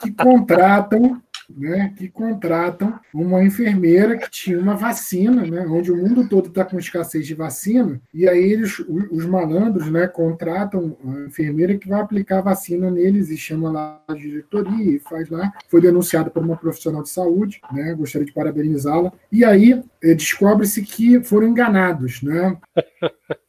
[0.01, 6.27] que contratam né, que contratam uma enfermeira que tinha uma vacina, né, onde o mundo
[6.27, 11.77] todo está com escassez de vacina, e aí eles, os malandros né, contratam a enfermeira
[11.77, 15.51] que vai aplicar a vacina neles e chama lá a diretoria e faz lá.
[15.69, 19.11] Foi denunciada por uma profissional de saúde, né, gostaria de parabenizá-la.
[19.31, 22.21] E aí eh, descobre-se que foram enganados.
[22.21, 22.57] Né?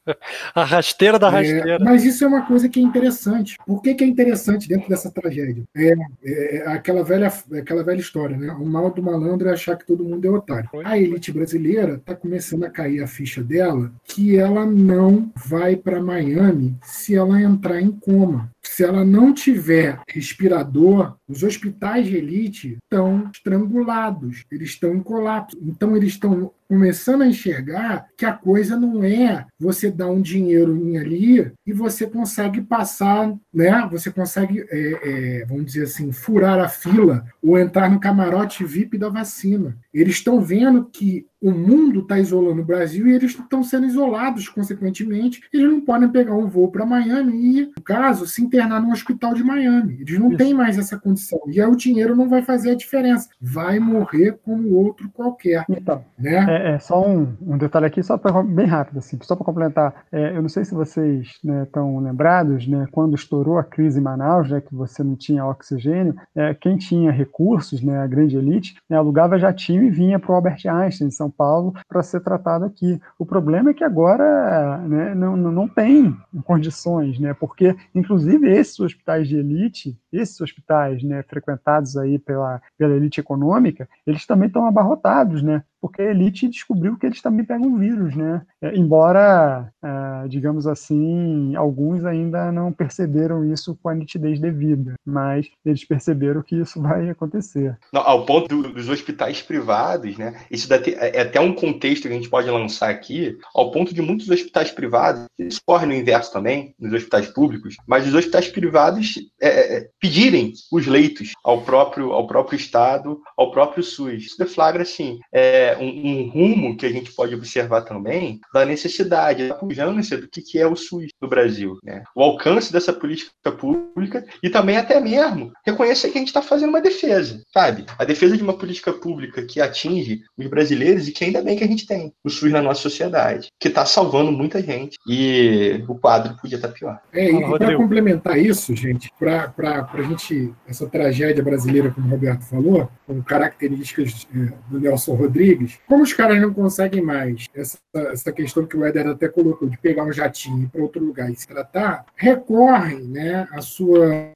[0.55, 1.71] A rasteira da é, rasteira.
[1.75, 3.57] É, mas isso é uma coisa que é interessante.
[3.67, 5.65] Por que, que é interessante dentro dessa tragédia?
[5.75, 8.53] É, é, é, aquela, velha, aquela velha história, né?
[8.53, 10.69] O mal do malandro é achar que todo mundo é otário.
[10.85, 16.03] A elite brasileira está começando a cair a ficha dela que ela não vai para
[16.03, 18.51] Miami se ela entrar em coma.
[18.69, 25.57] Se ela não tiver respirador, os hospitais de elite estão estrangulados, eles estão em colapso.
[25.63, 30.73] Então, eles estão começando a enxergar que a coisa não é você dar um dinheiro
[30.99, 33.89] ali e você consegue passar, né?
[33.91, 38.99] Você consegue, é, é, vamos dizer assim, furar a fila ou entrar no camarote VIP
[38.99, 39.77] da vacina.
[40.01, 44.49] Eles estão vendo que o mundo está isolando o Brasil e eles estão sendo isolados,
[44.49, 45.41] consequentemente.
[45.53, 49.33] Eles não podem pegar um voo para Miami e, no caso, se internar no hospital
[49.35, 49.99] de Miami.
[50.01, 50.39] Eles não Isso.
[50.39, 51.39] têm mais essa condição.
[51.47, 53.29] E aí o dinheiro não vai fazer a diferença.
[53.41, 55.65] Vai morrer como outro qualquer.
[55.69, 56.47] Então, né?
[56.49, 59.95] é, é só um, um, detalhe aqui, só pra, bem rápido, assim, só para complementar.
[60.11, 61.29] É, eu não sei se vocês
[61.63, 65.45] estão né, lembrados, né, quando estourou a crise em Manaus, né, que você não tinha
[65.45, 70.33] oxigênio, é, quem tinha recursos, né, a grande elite, né, alugava jatinho e vinha para
[70.33, 73.01] o Albert Einstein, em São Paulo para ser tratado aqui.
[73.19, 79.29] O problema é que agora né, não, não tem condições, né, porque, inclusive, esses hospitais
[79.29, 85.43] de elite, esses hospitais né, frequentados aí pela, pela elite econômica, eles também estão abarrotados,
[85.43, 85.63] né?
[85.87, 88.43] Porque a elite descobriu que eles também pegam vírus, né?
[88.61, 95.49] É, embora, é, digamos assim, alguns ainda não perceberam isso com a nitidez devida, mas
[95.65, 97.79] eles perceberam que isso vai acontecer.
[97.93, 100.35] Não, ao ponto do, dos hospitais privados, né?
[100.51, 104.03] Isso dá é até um contexto que a gente pode lançar aqui, ao ponto de
[104.03, 109.15] muitos hospitais privados, isso corre no inverso também, nos hospitais públicos, mas os hospitais privados
[109.41, 114.27] é, é pedirem os leitos ao próprio, ao próprio Estado, ao próprio SUS.
[114.27, 119.49] Isso deflagra, assim, é, um, um, rumo que a gente pode observar também da necessidade,
[119.49, 121.79] da pujança do que, que é o SUS no Brasil.
[121.83, 122.03] Né?
[122.15, 126.71] O alcance dessa política pública e também até mesmo reconhecer que a gente está fazendo
[126.71, 127.87] uma defesa, sabe?
[127.99, 131.65] A defesa de uma política pública que atinge os brasileiros e que ainda bem que
[131.65, 135.95] a gente tem o SUS na nossa sociedade, que está salvando muita gente e o
[135.95, 136.99] quadro podia estar tá pior.
[137.13, 142.43] É, e para complementar isso, gente, para a gente, essa tragédia brasileira, como o Roberto
[142.45, 148.33] falou, com características é, do Nelson Rodrigues, como os caras não conseguem mais essa, essa
[148.33, 151.47] questão que o Éder até colocou, de pegar um jatinho para outro lugar e se
[151.47, 154.31] tratar, recorrem né, a sua,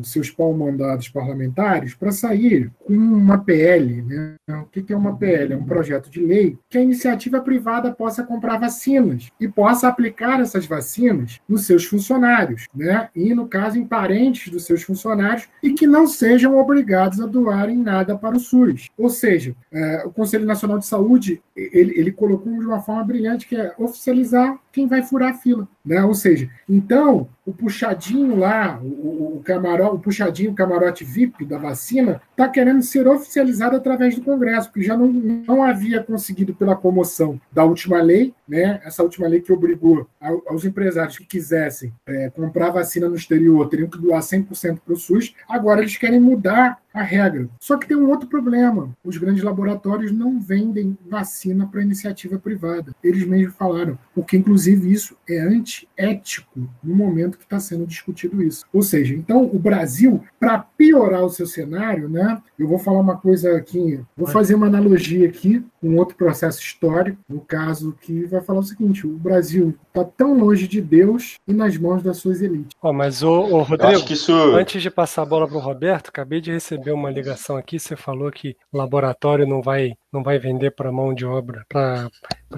[0.00, 4.02] os seus pau-mandados parlamentares para sair com uma PL.
[4.02, 4.36] Né?
[4.48, 5.54] O que é uma PL?
[5.54, 10.40] É um projeto de lei que a iniciativa privada possa comprar vacinas e possa aplicar
[10.40, 13.08] essas vacinas nos seus funcionários, né?
[13.14, 17.76] e, no caso, em parentes dos seus funcionários, e que não sejam obrigados a doarem
[17.76, 18.88] nada para o SUS.
[18.96, 23.46] Ou seja, é, o Conselho Nacional de Saúde, ele, ele colocou de uma forma brilhante,
[23.46, 25.68] que é oficializar quem vai furar a fila.
[25.84, 26.02] Né?
[26.02, 31.58] Ou seja, então, o puxadinho lá, o, o, camarote, o puxadinho, o camarote VIP da
[31.58, 36.76] vacina, está querendo ser oficializado através do Congresso, porque já não, não havia conseguido pela
[36.76, 38.80] comoção da última lei, né?
[38.84, 40.06] essa última lei que obrigou
[40.46, 44.96] aos empresários que quisessem é, comprar vacina no exterior, teriam que doar 100% para o
[44.96, 47.48] SUS, agora eles querem mudar a regra.
[47.58, 52.94] Só que tem um outro problema: os grandes laboratórios não vendem vacina para iniciativa privada.
[53.02, 58.64] Eles mesmos falaram, porque inclusive isso é antiético no momento que está sendo discutido isso.
[58.72, 62.40] Ou seja, então o Brasil, para piorar o seu cenário, né?
[62.58, 67.18] Eu vou falar uma coisa aqui, vou fazer uma analogia aqui um outro processo histórico,
[67.28, 71.52] no caso que vai falar o seguinte: o Brasil está tão longe de Deus e
[71.52, 72.70] nas mãos das suas elites.
[72.80, 74.32] Oh, mas o, Rodrigo, isso...
[74.32, 77.78] antes de passar a bola para o Roberto, acabei de receber uma ligação aqui.
[77.78, 82.08] Você falou que o laboratório não vai não vai vender para mão de obra, para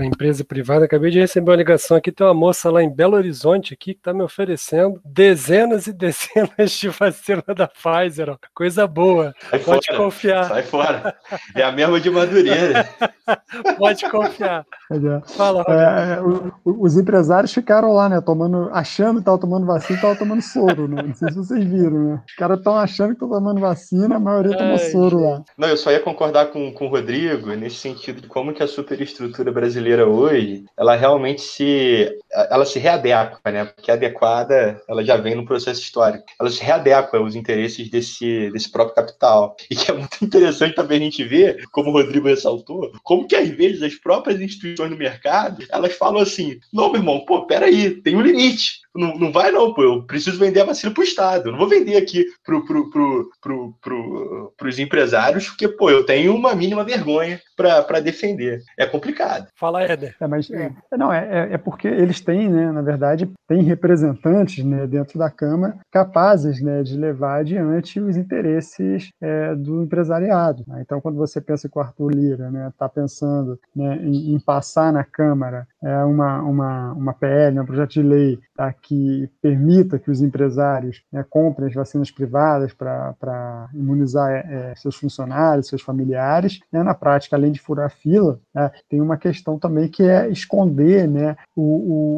[0.03, 0.87] empresa privada.
[0.87, 4.01] Acabei de receber uma ligação aqui, tem uma moça lá em Belo Horizonte aqui que
[4.01, 8.31] está me oferecendo dezenas e dezenas de vacina da Pfizer.
[8.31, 8.37] Ó.
[8.55, 9.35] Coisa boa.
[9.51, 10.45] Sai Pode fora, confiar.
[10.45, 11.17] Sai fora.
[11.55, 12.89] É a mesma de Madureira.
[13.79, 14.67] Pode confiar.
[14.91, 15.29] É.
[15.35, 19.97] Fala, é, o, os empresários ficaram lá, né, tomando, achando que estavam tomando vacina e
[19.97, 21.03] estavam tomando soro, né?
[21.03, 22.23] Não sei se vocês viram, né?
[22.27, 25.43] Os caras estão achando que estão tomando vacina, a maioria tomou soro lá.
[25.57, 28.69] Não, eu só ia concordar com, com o Rodrigo nesse sentido de como que a
[28.69, 32.19] superestrutura brasileira hoje, ela realmente se,
[32.51, 33.65] ela se readequa, né?
[33.65, 36.25] Porque adequada, ela já vem no processo histórico.
[36.41, 39.57] Ela se readequa aos interesses desse, desse próprio capital.
[39.71, 43.37] E que é muito interessante também a gente ver, como o Rodrigo ressaltou, como que
[43.37, 47.91] às vezes as próprias instituições do mercado, elas falam assim, não, meu irmão, pô, peraí,
[48.03, 48.85] tem um limite.
[48.95, 51.49] Não, não vai não, pô, eu preciso vender a vacina pro Estado.
[51.49, 56.07] Eu não vou vender aqui pro, pro, pro, pro, pro, pros empresários, porque, pô, eu
[56.07, 58.63] tenho uma mínima vergonha para defender.
[58.79, 59.49] É complicado.
[59.57, 60.15] Fala, Éder.
[60.21, 64.65] É, mas, é, não, é, é, é porque eles têm, né, na verdade, têm representantes
[64.65, 70.65] né, dentro da Câmara capazes né, de levar adiante os interesses é, do empresariado.
[70.67, 70.81] Né?
[70.81, 74.93] Então, quando você pensa que o Arthur Lira está né, pensando né, em, em, passar
[74.93, 80.11] na Câmara é, uma, uma, uma PL, um projeto de lei tá, que permita que
[80.11, 86.95] os empresários né, comprem as vacinas privadas para imunizar é, seus funcionários, seus familiares, na
[86.95, 88.41] prática, além de furar fila,
[88.89, 92.14] tem uma questão também que é esconder né, o, o,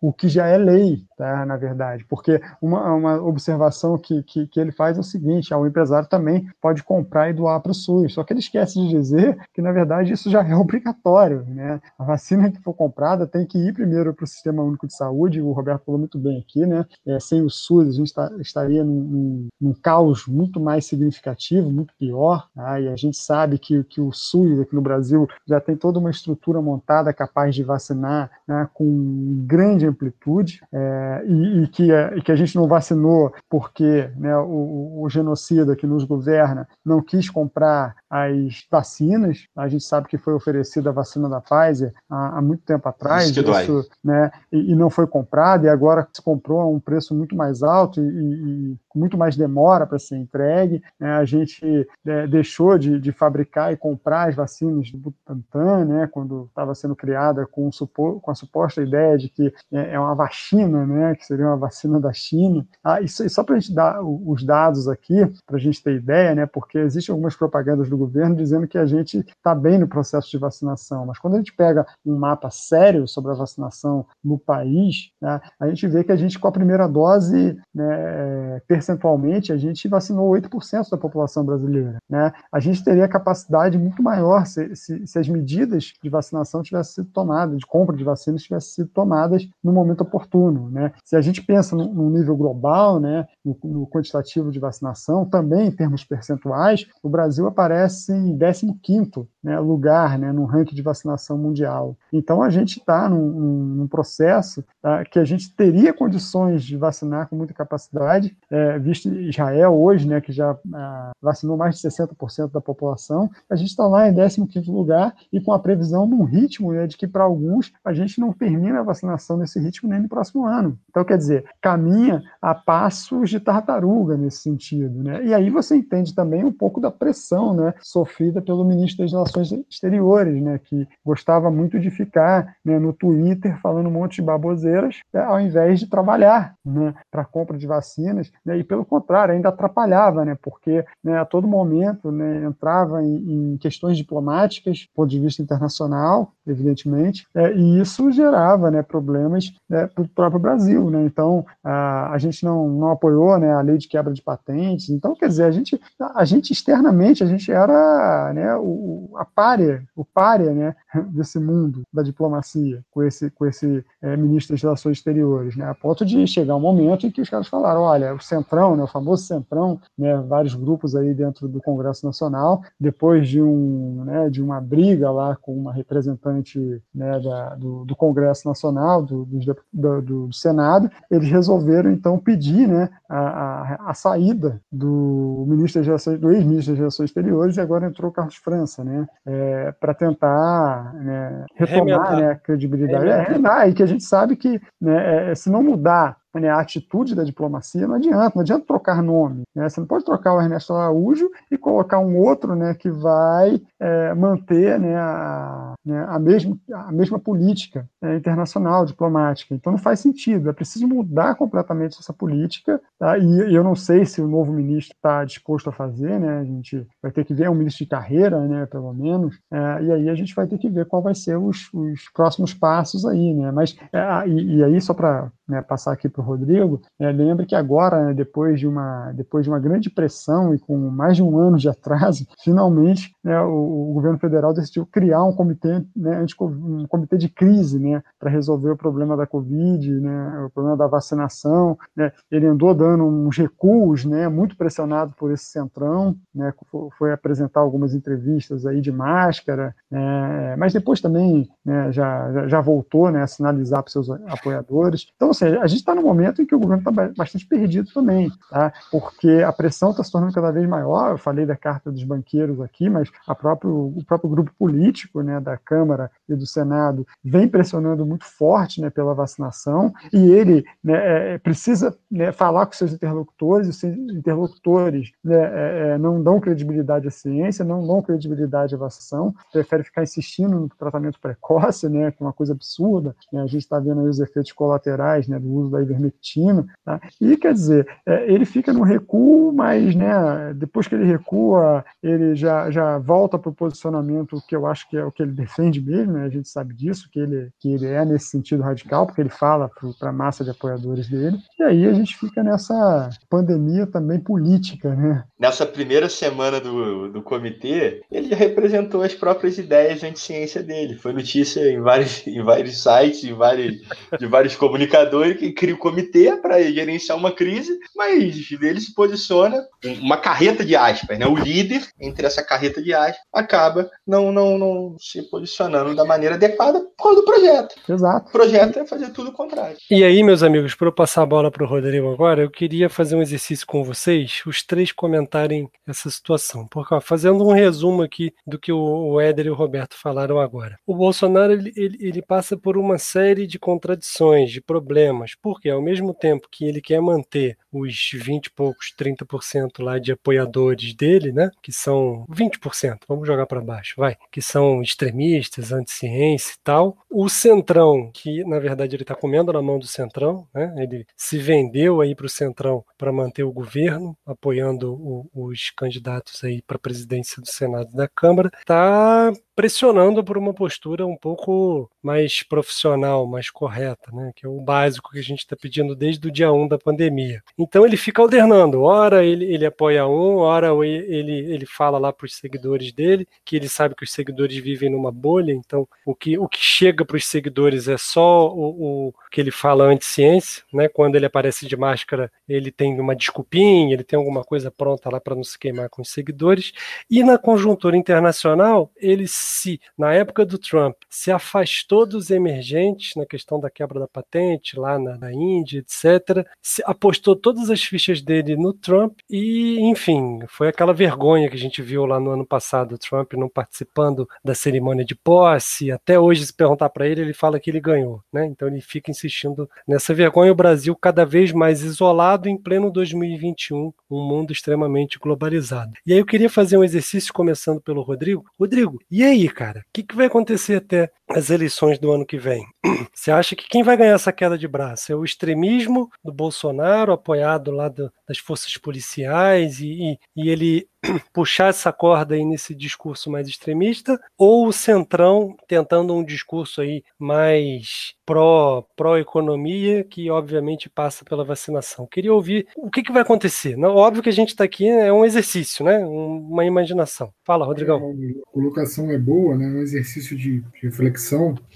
[0.00, 2.04] o que já é lei, tá, na verdade.
[2.08, 6.08] Porque uma, uma observação que, que, que ele faz é o seguinte: ah, o empresário
[6.08, 8.14] também pode comprar e doar para o SUS.
[8.14, 11.44] Só que ele esquece de dizer que, na verdade, isso já é obrigatório.
[11.46, 11.80] Né?
[11.96, 15.40] A vacina que for comprada tem que ir primeiro para o Sistema Único de Saúde,
[15.40, 16.84] o Roberto falou muito bem aqui, né?
[17.06, 21.70] É, sem o SUS, a gente tá, estaria num, num, num, caos muito mais significativo,
[21.70, 22.48] muito pior.
[22.54, 22.80] Tá?
[22.80, 26.10] E a gente sabe que, que o SUS aqui no Brasil já tem toda uma
[26.10, 32.32] estrutura montada capaz de vacinar né, com grande amplitude é, e, e, que, é, que
[32.32, 37.96] a gente não vacinou porque né, o, o genocida que nos governa não quis comprar
[38.12, 39.46] as vacinas.
[39.56, 43.30] A gente sabe que foi oferecida a vacina da Pfizer há, há muito tempo atrás,
[43.30, 47.14] isso, isso né, e, e, não foi comprada, e agora se comprou a um preço
[47.14, 50.82] muito mais alto e, e muito mais demora para ser entregue.
[51.00, 56.06] Né, a gente é, deixou de, de, fabricar e comprar as vacinas do Butantan, né,
[56.06, 60.14] quando estava sendo criada com, supor, com, a suposta ideia de que é, é uma
[60.14, 62.66] vacina, né, que seria uma vacina da China.
[62.84, 66.34] Ah, isso, só para a gente dar os dados aqui, para a gente ter ideia,
[66.34, 70.30] né, porque existem algumas propagandas do governo dizendo que a gente está bem no processo
[70.30, 75.10] de vacinação, mas quando a gente pega um mapa sério sobre a vacinação no país,
[75.20, 79.88] né, a gente vê que a gente, com a primeira dose, né, percentualmente, a gente
[79.88, 81.98] vacinou 8% da população brasileira.
[82.08, 82.32] Né?
[82.50, 87.12] A gente teria capacidade muito maior se, se, se, as medidas de vacinação tivessem sido
[87.12, 90.70] tomadas, de compra de vacinas tivessem sido tomadas no momento oportuno.
[90.70, 90.92] Né?
[91.04, 95.68] Se a gente pensa no, no nível global, né, no, no quantitativo de vacinação, também
[95.68, 101.36] em termos percentuais, o Brasil aparece em 15º né, lugar né, no ranking de vacinação
[101.36, 101.96] mundial.
[102.12, 103.30] Então, a gente está num,
[103.74, 109.08] num, processo tá, que a gente teria condições de vacinar com muita capacidade, é, visto
[109.08, 113.86] Israel hoje, né, que já ah, vacinou mais de 60% da população, a gente está
[113.86, 117.24] lá em 15º lugar e com a previsão de um ritmo né, de que, para
[117.24, 120.78] alguns, a gente não termina a vacinação nesse ritmo nem no próximo ano.
[120.88, 125.02] Então, quer dizer, caminha a passos de tartaruga nesse sentido.
[125.02, 125.24] Né?
[125.24, 129.52] E aí você entende também um pouco da pressão né, sofrida pelo ministro das Relações
[129.70, 135.00] Exteriores, né, que gostava muito de ficar né, no Twitter falando um monte de baboseiras,
[135.12, 139.34] né, ao invés de trabalhar né, para a compra de vacinas, né, e pelo contrário,
[139.34, 144.94] ainda atrapalhava, né, porque né, a todo momento né, entrava em, em, questões diplomáticas, do
[144.94, 150.40] ponto de vista internacional, evidentemente, é, e isso gerava né, problemas né, para o próprio
[150.40, 150.90] Brasil.
[150.90, 154.90] Né, então, a, a gente não, não apoiou né, a lei de quebra de patentes,
[154.90, 155.80] então, quer dizer, a gente,
[156.14, 160.74] a gente externamente, a gente era era né, o, a párea, o párea né,
[161.10, 165.74] desse mundo da diplomacia, com esse, com esse é, ministro das Relações Exteriores, né, a
[165.74, 168.88] ponto de chegar um momento em que os caras falaram, olha, o Centrão, né, o
[168.88, 174.42] famoso Centrão, né, vários grupos aí dentro do Congresso Nacional, depois de, um, né, de
[174.42, 179.28] uma briga lá com uma representante né, da, do, do, Congresso Nacional, do,
[179.72, 185.86] do, do, Senado, eles resolveram então pedir né, a, a, a saída do ministro das
[185.86, 189.94] Relações, do ex-ministro das Relações Exteriores e agora entrou o Carlos França, né, é, para
[189.94, 193.08] tentar né, retomar né, a credibilidade.
[193.08, 197.14] É, e que a gente sabe que né, é, se não mudar né, a atitude
[197.14, 199.42] da diplomacia, não adianta, não adianta trocar nome.
[199.54, 199.68] Né?
[199.68, 204.14] Você não pode trocar o Ernesto Araújo e colocar um outro né, que vai é,
[204.14, 209.54] manter né, a, né, a, mesma, a mesma política né, internacional, diplomática.
[209.54, 213.18] Então não faz sentido, é preciso mudar completamente essa política, tá?
[213.18, 216.38] e, e eu não sei se o novo ministro está disposto a fazer, né?
[216.38, 219.82] a gente vai ter que ver, é um ministro de carreira, né, pelo menos, é,
[219.82, 223.04] e aí a gente vai ter que ver qual vai ser os, os próximos passos
[223.04, 223.50] aí, né?
[223.50, 227.46] mas, é, e, e aí só para né, passar aqui para o Rodrigo, é, lembre
[227.46, 231.22] que agora, né, depois, de uma, depois de uma grande pressão e com mais de
[231.22, 236.24] um ano de atraso, finalmente né, o, o, governo federal decidiu criar um comitê, né,
[236.40, 240.86] um comitê de crise né, para resolver o problema da Covid, né, o problema da
[240.86, 241.76] vacinação.
[241.96, 246.52] Né, ele andou dando uns recuos, né, muito pressionado por esse centrão, né,
[246.98, 252.60] foi apresentar algumas entrevistas aí de máscara, né, mas depois também né, já, já, já
[252.60, 255.08] voltou né, a sinalizar para seus apoiadores.
[255.16, 258.30] Então, seja, a gente está num momento em que o governo está bastante perdido também,
[258.50, 258.72] tá?
[258.90, 261.12] porque a pressão está se tornando cada vez maior.
[261.12, 265.40] Eu falei da carta dos banqueiros aqui, mas a próprio, o próprio grupo político né,
[265.40, 270.94] da Câmara e do Senado vem pressionando muito forte né, pela vacinação e ele né,
[270.94, 276.40] é, é precisa né, falar com seus interlocutores os seus interlocutores né, é, não dão
[276.40, 282.10] credibilidade à ciência, não dão credibilidade à vacinação, prefere ficar insistindo no tratamento precoce, né,
[282.10, 283.14] que é uma coisa absurda.
[283.32, 286.66] Né, a gente está vendo aí os efeitos colaterais né, do uso da ivermectina.
[286.84, 287.00] Tá?
[287.20, 292.34] E, quer dizer, é, ele fica no recuo, mas né, depois que ele recua, ele
[292.34, 295.80] já, já volta para o posicionamento que eu acho que é o que ele defende
[295.80, 296.24] mesmo, né?
[296.24, 299.70] a gente sabe disso, que ele, que ele é nesse sentido radical, porque ele fala
[299.98, 301.38] para a massa de apoiadores dele.
[301.58, 304.94] E aí a gente fica nessa pandemia também política.
[304.94, 305.24] Né?
[305.38, 310.96] Nessa primeira semana do, do comitê, ele já representou as próprias ideias anti-ciência dele.
[310.96, 313.80] Foi notícia em vários, em vários sites, em vários,
[314.18, 319.64] de vários comunicadores que cria o comitê para gerenciar uma crise, mas ele se posiciona
[320.00, 321.26] uma carreta de aspas, né?
[321.26, 326.34] O líder entre essa carreta de aspas acaba não não não se posicionando da maneira
[326.34, 327.74] adequada por causa do projeto.
[327.88, 328.28] Exato.
[328.28, 329.76] O projeto é fazer tudo o contrário.
[329.90, 332.88] E aí, meus amigos, para eu passar a bola para o Rodrigo agora, eu queria
[332.88, 336.66] fazer um exercício com vocês, os três comentarem essa situação.
[336.68, 340.78] Porque, ó, fazendo um resumo aqui do que o Éder e o Roberto falaram agora.
[340.86, 345.01] O Bolsonaro ele, ele, ele passa por uma série de contradições, de problemas.
[345.40, 350.12] Porque ao mesmo tempo que ele quer manter os 20 e poucos, 30% lá de
[350.12, 356.52] apoiadores dele, né, que são 20%, vamos jogar para baixo, vai, que são extremistas, anti-ciência
[356.52, 360.74] e tal, o Centrão, que na verdade ele está comendo na mão do Centrão, né,
[360.78, 366.44] ele se vendeu aí para o Centrão para manter o governo, apoiando o, os candidatos
[366.44, 371.16] aí para a presidência do Senado e da Câmara, está pressionando por uma postura um
[371.16, 374.32] pouco mais profissional, mais correta, né?
[374.34, 377.42] que é o básico que a gente está pedindo desde o dia 1 da pandemia.
[377.58, 382.26] Então ele fica alternando, ora ele, ele apoia um, ora ele, ele fala lá para
[382.26, 386.38] os seguidores dele, que ele sabe que os seguidores vivem numa bolha, então o que,
[386.38, 390.88] o que chega para os seguidores é só o, o que ele fala anti-ciência, né?
[390.88, 395.20] quando ele aparece de máscara ele tem uma desculpinha, ele tem alguma coisa pronta lá
[395.20, 396.72] para não se queimar com os seguidores,
[397.10, 403.26] e na conjuntura internacional ele se, na época do Trump, se afastou dos emergentes na
[403.26, 408.20] questão da quebra da patente lá na, na Índia, etc., se, apostou todas as fichas
[408.22, 412.46] dele no Trump e, enfim, foi aquela vergonha que a gente viu lá no ano
[412.46, 417.20] passado, o Trump não participando da cerimônia de posse, até hoje se perguntar para ele,
[417.20, 418.46] ele fala que ele ganhou, né?
[418.46, 423.92] Então ele fica insistindo nessa vergonha, o Brasil cada vez mais isolado em pleno 2021,
[424.10, 425.92] um mundo extremamente globalizado.
[426.06, 428.44] E aí eu queria fazer um exercício começando pelo Rodrigo.
[428.58, 429.80] Rodrigo, e aí cara?
[429.80, 432.64] O que, que vai acontecer até as eleições do ano que vem?
[433.12, 435.12] Você acha que quem vai ganhar essa queda de braço?
[435.12, 440.86] É o extremismo do Bolsonaro, apoiado lá do, das forças policiais, e, e, e ele
[441.32, 447.02] puxar essa corda aí nesse discurso mais extremista, ou o Centrão tentando um discurso aí
[447.18, 452.06] mais pró, pró-economia, que obviamente passa pela vacinação.
[452.06, 453.76] Queria ouvir o que, que vai acontecer.
[453.76, 455.98] Não, óbvio que a gente está aqui, é um exercício, né?
[455.98, 457.32] uma imaginação.
[457.44, 457.98] Fala, Rodrigão.
[457.98, 459.66] É, a colocação é boa, né?
[459.66, 461.21] É um exercício de reflexão.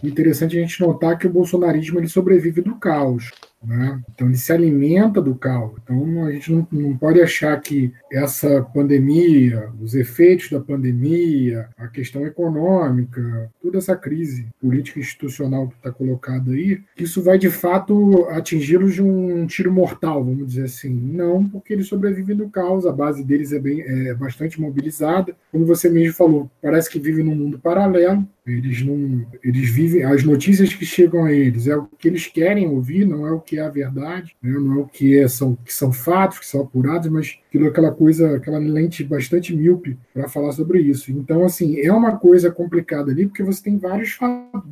[0.02, 3.30] Interessante a gente notar que o bolsonarismo ele sobrevive do caos.
[3.66, 4.00] Né?
[4.14, 5.72] Então, ele se alimenta do caos.
[5.82, 11.88] Então, a gente não, não pode achar que essa pandemia, os efeitos da pandemia, a
[11.88, 18.26] questão econômica, toda essa crise política institucional que está colocada aí, isso vai de fato
[18.30, 20.94] atingi-los de um tiro mortal, vamos dizer assim.
[20.94, 25.34] Não, porque eles sobrevivem do caos, a base deles é, bem, é bastante mobilizada.
[25.50, 30.22] Como você mesmo falou, parece que vive num mundo paralelo, eles não, eles vivem as
[30.22, 33.58] notícias que chegam a eles é o que eles querem ouvir, não é o que
[33.58, 34.52] é a verdade, né?
[34.52, 37.92] não é o que é, são que são fatos que são apurados, mas aquilo aquela
[37.92, 41.10] coisa, aquela lente bastante míope para falar sobre isso.
[41.10, 44.16] Então assim é uma coisa complicada ali porque você tem vários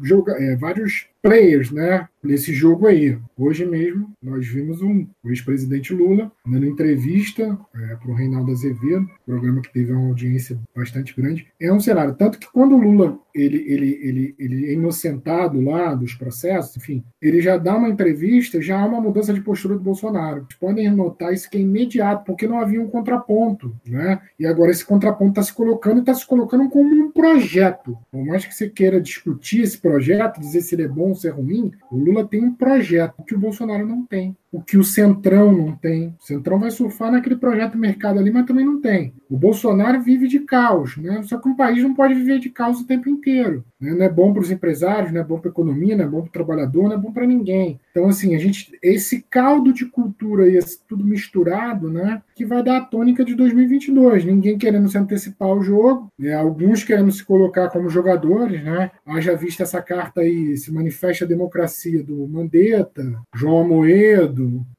[0.03, 3.19] joga, é, vários players, né, nesse jogo aí.
[3.35, 9.63] Hoje mesmo nós vimos um, ex-presidente Lula dando entrevista é, para o Reinaldo Azevedo, programa
[9.63, 11.47] que teve uma audiência bastante grande.
[11.59, 15.95] É um cenário tanto que quando o Lula ele, ele, ele, ele é inocentado lá
[15.95, 19.81] dos processos, enfim, ele já dá uma entrevista, já há uma mudança de postura do
[19.81, 20.47] Bolsonaro.
[20.61, 24.21] Podem notar isso que é imediato, porque não havia um contraponto, né?
[24.39, 27.99] E agora esse contraponto está se colocando e está se colocando como um projeto.
[28.13, 31.29] Por mais que você queira discutir esse projeto, dizer se ele é bom ou se
[31.29, 34.85] é ruim, o Lula tem um projeto que o Bolsonaro não tem o que o
[34.85, 36.15] Centrão não tem.
[36.21, 39.13] O Centrão vai surfar naquele projeto mercado ali, mas também não tem.
[39.29, 41.21] O Bolsonaro vive de caos, né?
[41.25, 43.65] Só que um país não pode viver de caos o tempo inteiro.
[43.81, 43.93] Né?
[43.93, 46.21] Não é bom para os empresários, não é bom para a economia, não é bom
[46.21, 47.81] para o trabalhador, não é bom para ninguém.
[47.91, 52.77] Então, assim, a gente, esse caldo de cultura e tudo misturado, né, que vai dar
[52.77, 54.25] a tônica de 2022.
[54.25, 56.33] Ninguém querendo se antecipar ao jogo, né?
[56.33, 58.91] alguns querendo se colocar como jogadores, né?
[59.05, 63.65] Haja vista essa carta aí, se manifesta a democracia do Mandetta, João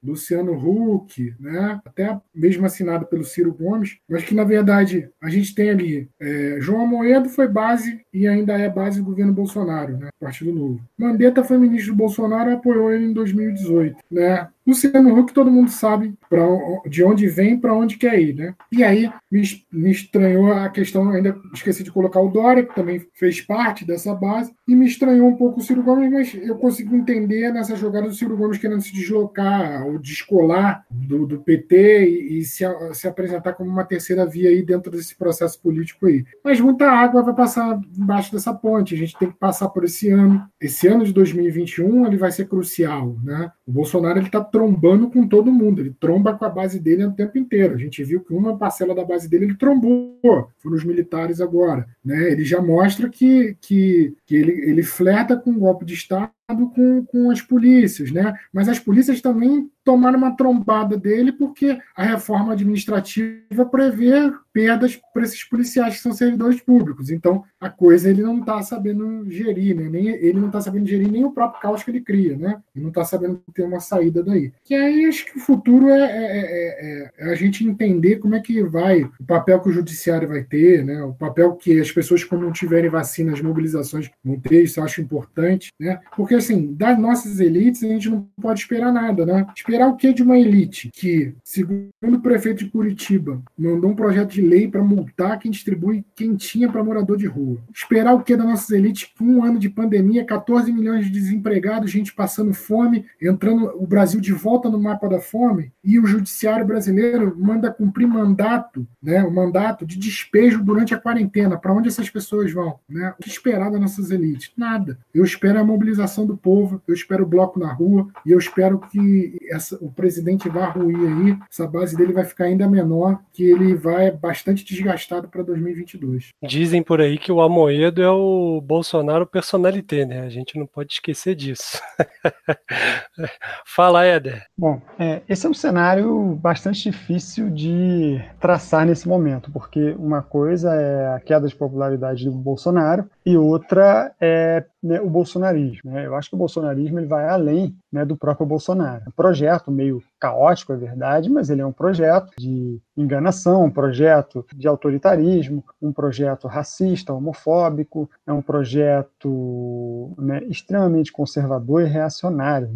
[0.04, 1.80] Luciano Huck, né?
[1.86, 6.58] até mesmo assinado pelo Ciro Gomes, mas que na verdade a gente tem ali é,
[6.60, 10.10] João Amoedo foi base e ainda é base do governo Bolsonaro, né?
[10.20, 10.82] Partido Novo.
[10.98, 14.48] Mandetta foi ministro do Bolsonaro e apoiou ele em 2018, né?
[14.66, 16.44] Luciano Huck, todo mundo sabe pra,
[16.90, 18.56] de onde vem para onde quer ir, né?
[18.72, 23.06] E aí me, me estranhou a questão, ainda esqueci de colocar o Dória, que também
[23.14, 26.96] fez parte dessa base, e me estranhou um pouco o Ciro Gomes, mas eu consigo
[26.96, 32.40] entender nessa jogada do Ciro Gomes querendo se deslocar ou descolar do, do PT e,
[32.40, 32.64] e se,
[32.94, 36.26] se, apresentar como uma terceira via aí dentro desse processo político aí.
[36.44, 40.10] Mas muita água vai passar embaixo dessa ponte, a gente tem que passar por esse
[40.10, 40.44] ano.
[40.60, 43.52] Esse ano de 2021 ele vai ser crucial, né?
[43.68, 47.12] O Bolsonaro ele está trombando com todo mundo, ele tromba com a base dele o
[47.12, 47.74] tempo inteiro.
[47.74, 50.20] A gente viu que uma parcela da base dele ele trombou,
[50.60, 51.88] foram os militares agora.
[52.04, 52.32] Né?
[52.32, 57.06] Ele já mostra que, que, que ele, ele flerta com o golpe de Estado com,
[57.06, 58.38] com as polícias, né?
[58.54, 65.24] Mas as polícias também tomaram uma trombada dele porque a reforma administrativa prevê perdas para
[65.24, 67.12] esses policiais que são servidores públicos.
[67.12, 69.90] Então, a coisa ele não está sabendo gerir, né?
[69.90, 72.58] Nem, ele não está sabendo gerir nem o próprio caos que ele cria, né?
[72.74, 74.52] Ele não está sabendo ter uma saída daí.
[74.64, 78.40] Que aí acho que o futuro é, é, é, é, a gente entender como é
[78.40, 81.04] que vai, o papel que o judiciário vai ter, né?
[81.04, 84.86] O papel que as pessoas, quando não tiverem vacina, as mobilizações vão ter, isso eu
[84.86, 86.00] acho importante, né?
[86.16, 89.48] Porque porque, assim, das nossas elites, a gente não pode esperar nada, né?
[89.56, 94.32] Esperar o que de uma elite que, segundo o prefeito de Curitiba, mandou um projeto
[94.32, 97.60] de lei para multar quem distribui quentinha para morador de rua?
[97.74, 101.92] Esperar o que das nossas elites com um ano de pandemia, 14 milhões de desempregados,
[101.92, 106.66] gente passando fome, entrando o Brasil de volta no mapa da fome, e o judiciário
[106.66, 109.24] brasileiro manda cumprir mandato, né?
[109.24, 111.58] O mandato de despejo durante a quarentena.
[111.58, 112.80] Para onde essas pessoas vão?
[112.90, 113.14] Né?
[113.18, 114.52] O que esperar das nossas elites?
[114.58, 114.98] Nada.
[115.14, 118.80] Eu espero a mobilização do povo, eu espero o bloco na rua e eu espero
[118.80, 123.44] que essa, o presidente vá ruir aí, essa base dele vai ficar ainda menor, que
[123.44, 126.30] ele vai bastante desgastado para 2022.
[126.44, 130.22] Dizem por aí que o Amoedo é o Bolsonaro personalité, né?
[130.22, 131.82] A gente não pode esquecer disso.
[133.66, 134.46] Fala, Éder.
[134.58, 140.74] Bom, é, esse é um cenário bastante difícil de traçar nesse momento, porque uma coisa
[140.74, 145.92] é a queda de popularidade do Bolsonaro e outra é né, o bolsonarismo.
[145.92, 146.06] Né?
[146.06, 149.04] Eu acho que o bolsonarismo ele vai além né, do próprio Bolsonaro.
[149.06, 153.72] É um projeto meio caótico, é verdade, mas ele é um projeto de enganação, um
[153.72, 162.70] projeto de autoritarismo, um projeto racista, homofóbico, é um projeto né, extremamente conservador e reacionário.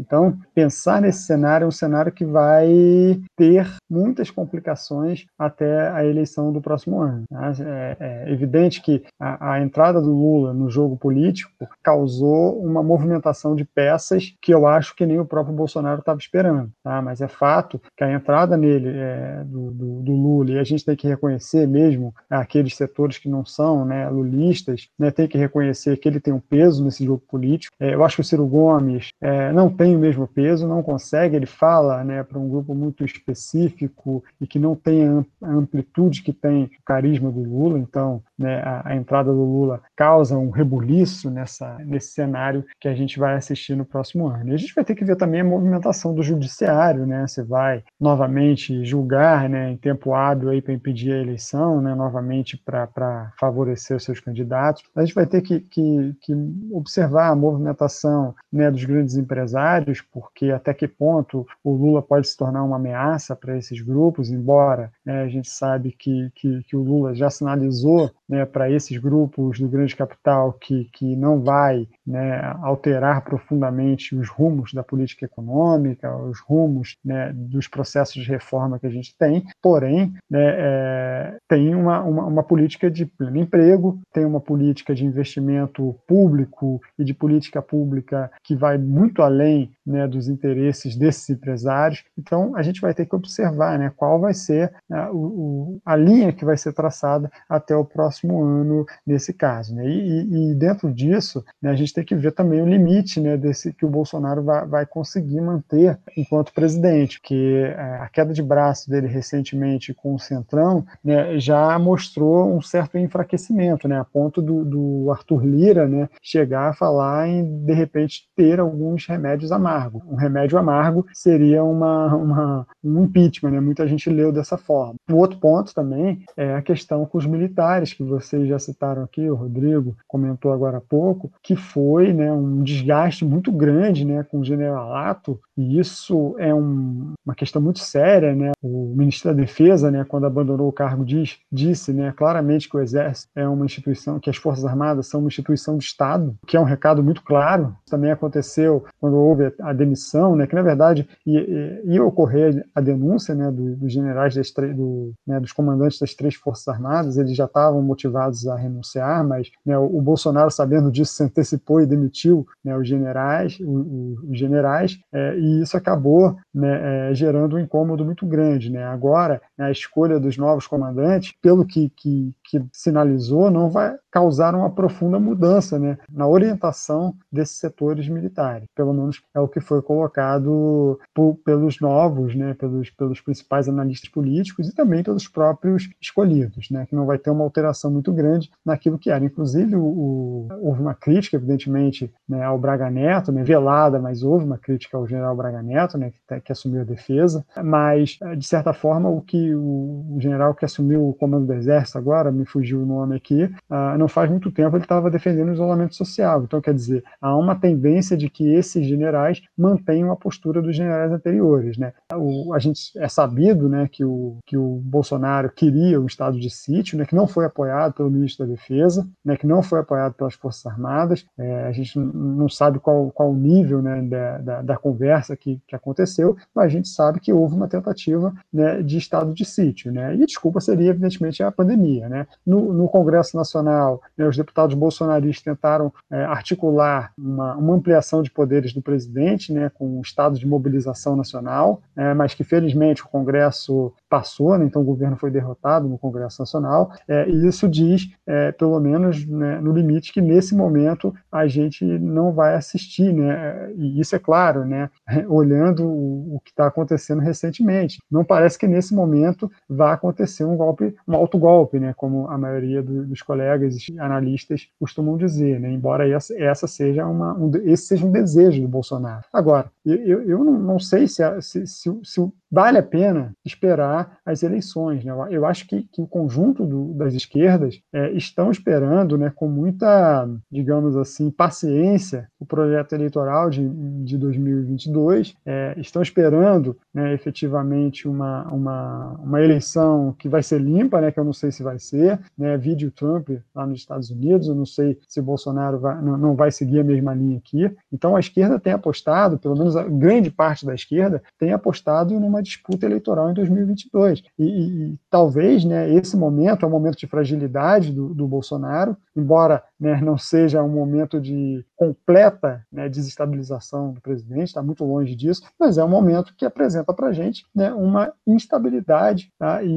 [0.00, 6.52] Então, pensar nesse cenário é um cenário que vai ter muitas complicações até a eleição
[6.52, 7.24] do próximo ano.
[7.28, 7.52] Tá?
[7.60, 13.54] É, é evidente que a, a entrada do Lula no jogo político causou uma movimentação
[13.54, 16.70] de peças que eu acho que nem o próprio Bolsonaro estava esperando.
[16.82, 16.95] Tá?
[17.02, 20.84] Mas é fato que a entrada nele é, do, do, do, Lula, e a gente
[20.84, 25.96] tem que reconhecer mesmo aqueles setores que não são né, lulistas, né, tem que reconhecer
[25.96, 27.74] que ele tem um peso nesse jogo político.
[27.78, 31.36] É, eu acho que o Ciro Gomes é, não tem o mesmo peso, não consegue,
[31.36, 35.06] ele fala né, para um grupo muito específico e que não tem
[35.42, 39.80] a amplitude que tem o carisma do Lula, então né, a, a, entrada do Lula
[39.96, 44.50] causa um rebuliço nessa, nesse cenário que a gente vai assistir no próximo ano.
[44.50, 46.75] E a gente vai ter que ver também a movimentação do judiciário,
[47.06, 47.26] né?
[47.26, 52.56] Você vai novamente julgar, né, em tempo hábil aí para impedir a eleição, né, novamente
[52.56, 54.82] para favorecer os seus candidatos.
[54.94, 56.34] A gente vai ter que, que, que
[56.72, 62.36] observar a movimentação né, dos grandes empresários, porque até que ponto o Lula pode se
[62.36, 66.82] tornar uma ameaça para esses grupos, embora né, a gente sabe que, que, que o
[66.82, 72.40] Lula já sinalizou né, para esses grupos do grande capital que, que não vai né,
[72.60, 78.86] alterar profundamente os rumos da política econômica, os rumos né, dos processos de reforma que
[78.86, 84.24] a gente tem, porém, né, é, tem uma, uma, uma, política de pleno emprego, tem
[84.24, 90.28] uma política de investimento público e de política pública que vai muito além né, dos
[90.28, 92.02] interesses desses empresários.
[92.18, 96.44] Então, a gente vai ter que observar qual vai ser a, o, a linha que
[96.44, 99.74] vai ser traçada até o próximo ano nesse caso.
[99.74, 99.86] Né?
[99.86, 103.72] E, e, dentro disso, né, a gente tem que ver também o limite né, desse
[103.72, 108.88] que o Bolsonaro vai, vai conseguir manter enquanto presidente, que é, a queda de braço
[108.90, 114.64] dele recentemente com o Centrão né, já mostrou um certo enfraquecimento, né, a ponto do,
[114.64, 120.02] do Arthur Lira né, chegar a falar em, de repente, ter alguns remédios amargos.
[120.06, 124.85] Um remédio amargo seria uma, uma, um impeachment, né, muita gente leu dessa forma.
[125.10, 129.28] O outro ponto também é a questão com os militares, que vocês já citaram aqui,
[129.28, 134.40] o Rodrigo comentou agora há pouco, que foi né, um desgaste muito grande né, com
[134.40, 138.34] o generalato, e isso é um, uma questão muito séria.
[138.34, 138.52] Né?
[138.62, 142.80] O ministro da Defesa, né, quando abandonou o cargo, diz, disse né, claramente que o
[142.80, 146.60] Exército é uma instituição, que as Forças Armadas são uma instituição de Estado, que é
[146.60, 147.74] um recado muito claro.
[147.88, 153.34] Também aconteceu quando houve a demissão, né, que na verdade ia, ia ocorrer a denúncia
[153.34, 154.46] né, dos generais das
[154.76, 159.50] do, né, dos comandantes das três Forças Armadas, eles já estavam motivados a renunciar, mas
[159.64, 165.36] né, o, Bolsonaro, sabendo disso, se antecipou e demitiu né, os generais, os, generais é,
[165.38, 168.70] e isso acabou né, é, gerando um incômodo muito grande.
[168.70, 168.84] Né?
[168.84, 174.70] Agora, a escolha dos novos comandantes, pelo que, que, que sinalizou, não vai causar uma
[174.70, 178.66] profunda mudança né, na orientação desses setores militares.
[178.74, 184.08] Pelo menos é o que foi colocado por, pelos novos, né, pelos, pelos principais analistas
[184.08, 188.50] políticos e também pelos próprios escolhidos, né, que não vai ter uma alteração muito grande
[188.64, 189.24] naquilo que era.
[189.24, 194.44] Inclusive, o, o, houve uma crítica, evidentemente, né, ao Braga Neto, né, velada, mas houve
[194.44, 198.72] uma crítica ao general Braga Neto, né, que, que assumiu a defesa, mas, de certa
[198.72, 202.86] forma, o que o general que assumiu o comando do Exército agora, me fugiu o
[202.86, 206.42] nome aqui, uh, não faz muito tempo ele estava defendendo o isolamento social.
[206.44, 211.12] Então, quer dizer, há uma tendência de que esses generais mantenham a postura dos generais
[211.12, 211.76] anteriores.
[211.76, 211.92] Né?
[212.14, 216.50] O, a gente é sabido né, que, o, que o Bolsonaro queria o estado de
[216.50, 220.14] sítio, né, que não foi apoiado pelo ministro da Defesa, né, que não foi apoiado
[220.14, 221.26] pelas Forças Armadas.
[221.38, 225.60] É, a gente não sabe qual, qual o nível né, da, da, da, conversa que,
[225.66, 229.92] que aconteceu, mas a gente sabe que houve uma tentativa né, de estado de sítio.
[229.92, 230.14] Né?
[230.14, 232.08] E desculpa seria, evidentemente, a pandemia.
[232.08, 232.26] Né?
[232.44, 238.30] No, no Congresso Nacional, né, os deputados bolsonaristas tentaram é, articular uma, uma, ampliação de
[238.30, 243.08] poderes do presidente, né, com um estado de mobilização nacional, é, mas que felizmente o
[243.08, 248.10] Congresso passou, né, então o governo foi derrotado no Congresso Nacional, é, e isso diz,
[248.26, 253.72] é, pelo menos né, no limite, que nesse momento a gente não vai assistir, né,
[253.76, 254.90] e isso é claro, né,
[255.28, 257.98] olhando o, o que está acontecendo recentemente.
[258.10, 262.82] Não parece que nesse momento vai acontecer um golpe, um autogolpe, né, como a maioria
[262.82, 268.06] do, dos colegas analistas costumam dizer, né, embora essa, essa seja uma, um, esse seja
[268.06, 269.24] um desejo do Bolsonaro.
[269.32, 274.42] Agora, eu, eu não, não sei se, se, se, se vale a pena esperar as
[274.42, 275.04] eleições.
[275.04, 275.12] Né?
[275.30, 280.28] Eu acho que, que o conjunto do, das esquerdas é, estão esperando né, com muita,
[280.50, 283.66] digamos assim, paciência o projeto eleitoral de,
[284.04, 291.00] de 2022, é, estão esperando né, efetivamente uma, uma, uma eleição que vai ser limpa,
[291.00, 294.48] né, que eu não sei se vai ser, né, vídeo Trump lá nos Estados Unidos,
[294.48, 297.70] eu não sei se Bolsonaro vai, não, não vai seguir a mesma linha aqui.
[297.92, 302.42] Então a esquerda tem apostado, pelo menos a grande parte da esquerda, tem apostado numa
[302.42, 304.15] disputa eleitoral em 2022.
[304.38, 309.62] E, e, talvez né, esse momento é um momento de fragilidade do, do Bolsonaro, embora
[309.78, 315.42] né, não seja um momento de completa né, desestabilização do presidente, está muito longe disso,
[315.58, 319.68] mas é um momento que apresenta para a gente né, uma instabilidade tá, e,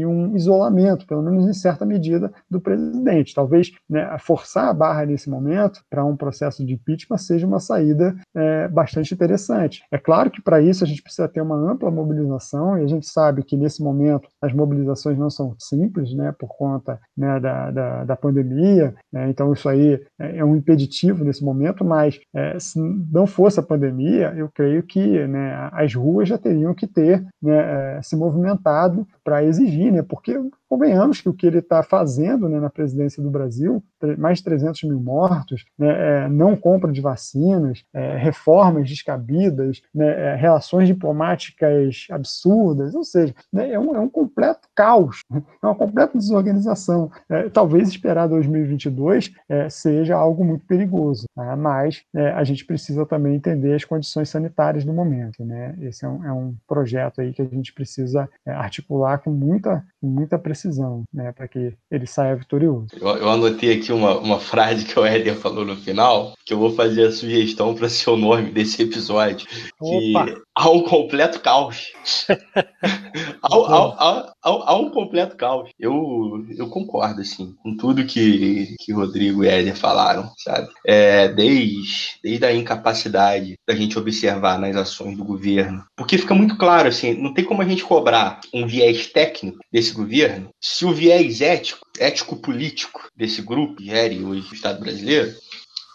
[0.00, 3.34] e, um isolamento, pelo menos em certa medida, do presidente.
[3.34, 8.16] Talvez né, forçar a barra nesse momento para um processo de impeachment seja uma saída
[8.34, 9.82] é, bastante interessante.
[9.90, 13.06] É claro que para isso a gente precisa ter uma ampla mobilização e a gente
[13.06, 18.04] sabe que nesse momento as mobilizações não são simples, né, por conta né, da, da,
[18.04, 22.78] da pandemia, né, então isso aí é, é um impeditivo nesse momento, mas é, se
[23.12, 27.96] não fosse a pandemia, eu creio que né, as ruas já teriam que ter né,
[27.98, 32.60] é, se movimentado para exigir, né, porque convenhamos que o que ele está fazendo né,
[32.60, 33.82] na presidência do Brasil,
[34.18, 35.88] mais de 300 mil mortos, né,
[36.24, 43.34] é, não compra de vacinas, é, reformas descabidas, né, é, relações diplomáticas absurdas, ou seja,
[43.52, 47.10] né, é, um, é, um, completo caos, é uma completa desorganização.
[47.28, 51.56] É, talvez esperar 2022 é, seja algo muito perigoso, tá?
[51.56, 55.44] mas é, a gente precisa também entender as condições sanitárias do momento.
[55.44, 55.76] Né?
[55.80, 60.38] Esse é um, um projeto aí que a gente precisa articular com muita, com muita
[60.38, 62.88] precisão precisão, né, para que ele saia vitorioso.
[62.92, 66.58] Eu, eu, anotei aqui uma, uma frase que o Éder falou no final, que eu
[66.58, 70.14] vou fazer a sugestão para ser o nome desse episódio, que
[70.54, 71.92] há um completo caos.
[72.28, 75.70] há, há, há, há, um completo caos.
[75.78, 80.68] Eu, eu concordo, assim, com tudo que, que Rodrigo e Éder falaram, sabe?
[80.84, 86.56] É, desde, desde a incapacidade da gente observar nas ações do governo, porque fica muito
[86.56, 90.92] claro, assim, não tem como a gente cobrar um viés técnico desse governo se o
[90.92, 95.34] viés ético, ético-político desse grupo gere hoje o Estado brasileiro,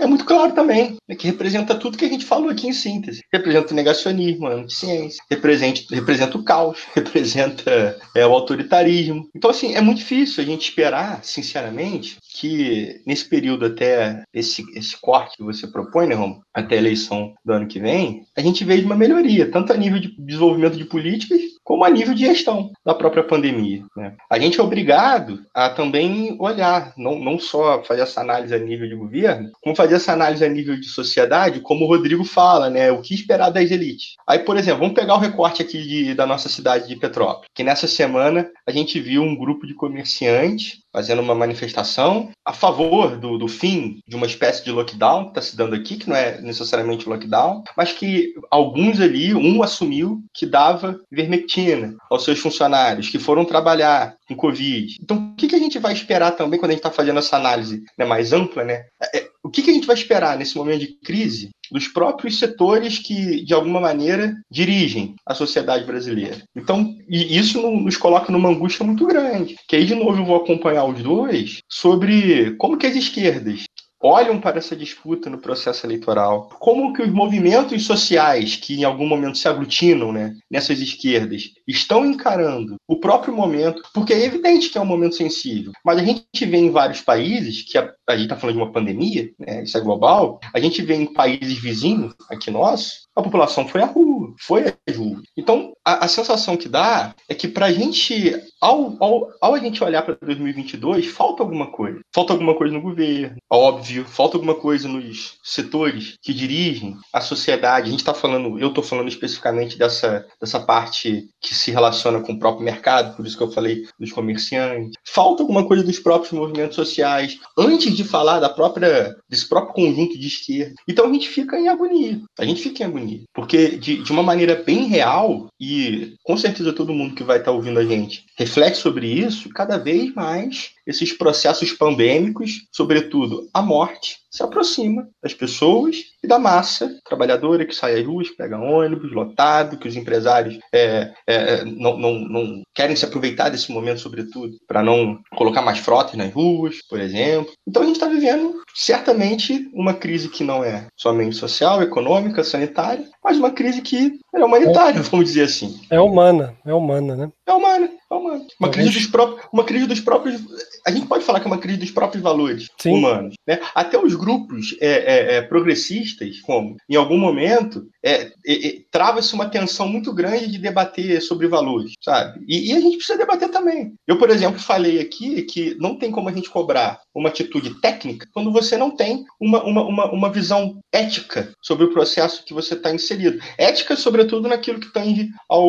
[0.01, 3.23] é muito claro também, né, que representa tudo que a gente falou aqui em síntese.
[3.31, 9.29] Representa o negacionismo, a anticiência, representa, representa o caos, representa é, o autoritarismo.
[9.35, 14.99] Então, assim, é muito difícil a gente esperar, sinceramente, que nesse período até esse, esse
[14.99, 18.65] corte que você propõe, né, Romo, até a eleição do ano que vem, a gente
[18.65, 21.39] veja uma melhoria, tanto a nível de desenvolvimento de políticas,
[21.73, 23.83] como a nível de gestão da própria pandemia.
[23.97, 24.13] Né?
[24.29, 28.87] A gente é obrigado a também olhar, não, não só fazer essa análise a nível
[28.87, 32.91] de governo, como fazer essa análise a nível de sociedade, como o Rodrigo fala, né?
[32.91, 34.13] O que esperar das elites.
[34.27, 37.63] Aí, por exemplo, vamos pegar o recorte aqui de, da nossa cidade de Petrópolis, que
[37.63, 43.37] nessa semana a gente viu um grupo de comerciantes fazendo uma manifestação a favor do,
[43.37, 46.39] do fim de uma espécie de lockdown que está se dando aqui, que não é
[46.39, 53.17] necessariamente lockdown, mas que alguns ali, um assumiu que dava vermectina aos seus funcionários que
[53.17, 54.97] foram trabalhar com Covid.
[55.01, 57.37] Então, o que, que a gente vai esperar também quando a gente está fazendo essa
[57.37, 58.85] análise né, mais ampla, né?
[59.01, 62.39] É, é, o que, que a gente vai esperar nesse momento de crise dos próprios
[62.39, 66.41] setores que, de alguma maneira, dirigem a sociedade brasileira.
[66.55, 69.55] Então, isso nos coloca numa angústia muito grande.
[69.67, 73.65] Que aí, de novo, eu vou acompanhar os dois sobre como que as esquerdas
[74.03, 79.07] olham para essa disputa no processo eleitoral, como que os movimentos sociais que em algum
[79.07, 84.77] momento se aglutinam né, nessas esquerdas estão encarando o próprio momento, porque é evidente que
[84.77, 88.25] é um momento sensível, mas a gente vê em vários países, que a, a gente
[88.25, 92.13] está falando de uma pandemia, né, isso é global, a gente vê em países vizinhos,
[92.29, 95.21] aqui nós, a população foi à rua, foi às ruas.
[95.37, 99.59] Então, a, a sensação que dá é que para a gente, ao, ao, ao a
[99.59, 101.99] gente olhar para 2022, falta alguma coisa.
[102.13, 107.87] Falta alguma coisa no governo, óbvio, falta alguma coisa nos setores que dirigem a sociedade.
[107.87, 112.33] A gente está falando, eu estou falando especificamente dessa, dessa parte que se relaciona com
[112.33, 114.97] o próprio mercado, por isso que eu falei dos comerciantes.
[115.05, 120.17] Falta alguma coisa dos próprios movimentos sociais, antes de falar da própria, desse próprio conjunto
[120.17, 120.73] de esquerda.
[120.87, 122.19] Então a gente fica em agonia.
[122.39, 123.02] A gente fica em agonia
[123.33, 127.51] porque, de, de uma maneira bem real, e com certeza todo mundo que vai estar
[127.51, 133.61] tá ouvindo a gente reflete sobre isso, cada vez mais esses processos pandêmicos, sobretudo a
[133.61, 139.11] morte, se aproxima das pessoas e da massa trabalhadora que sai às ruas, pega ônibus
[139.11, 144.57] lotado, que os empresários é, é, não, não, não, querem se aproveitar desse momento, sobretudo,
[144.67, 147.53] para não colocar mais frotas nas ruas, por exemplo.
[147.67, 153.07] Então a gente está vivendo certamente uma crise que não é somente social, econômica, sanitária,
[153.23, 155.79] mas uma crise que é humanitária, é, vamos dizer assim.
[155.89, 157.31] É humana, é humana, né?
[157.45, 158.45] É humana, é humana.
[158.59, 160.41] Uma crise dos próprios, uma crise dos próprios.
[160.85, 162.95] A gente pode falar que é uma crise dos próprios valores Sim.
[162.95, 163.59] humanos, né?
[163.75, 169.49] Até os grupos é, é, é, progressistas, como em algum momento é, é, trava-se uma
[169.49, 172.43] tensão muito grande de debater sobre valores, sabe?
[172.47, 173.93] E, e, a gente precisa debater também.
[174.05, 178.27] Eu, por exemplo, falei aqui que não tem como a gente cobrar uma atitude técnica
[178.33, 182.73] quando você não tem uma, uma, uma, uma visão ética sobre o processo que você
[182.73, 183.39] está inserido.
[183.57, 185.63] Ética, sobretudo, naquilo que tende ao,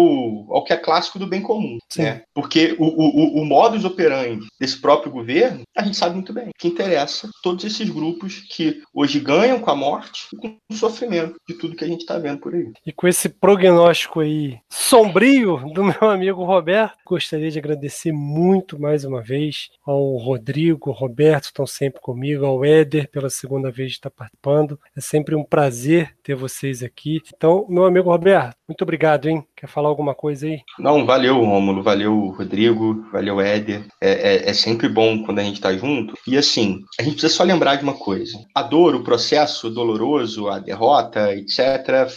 [0.52, 1.78] ao que é clássico do bem comum.
[1.96, 2.22] Né?
[2.34, 6.68] Porque o, o, o modus operandi desse próprio governo, a gente sabe muito bem, que
[6.68, 11.54] interessa todos esses grupos que hoje ganham com a morte e com o sofrimento de
[11.54, 12.72] tudo que a gente está vendo por aí.
[12.86, 19.04] E com esse prognóstico aí sombrio do meu amigo Roberto, gostaria de agradecer muito mais
[19.04, 24.10] uma vez ao Rodrigo, Roberto, estão sempre comigo, ao Éder, pela segunda vez de estar
[24.10, 24.78] participando.
[24.96, 27.20] É sempre um prazer ter vocês aqui.
[27.36, 29.44] Então, meu amigo Roberto, muito obrigado, hein?
[29.56, 30.60] Quer falar alguma coisa aí?
[30.78, 33.86] Não, valeu, Rômulo, valeu, Rodrigo, valeu, Éder.
[34.00, 36.14] É, é, é sempre bom quando a gente está junto.
[36.26, 40.48] E assim, a gente precisa só lembrar de uma coisa: a dor, o processo doloroso,
[40.48, 42.08] a derrota, etc.,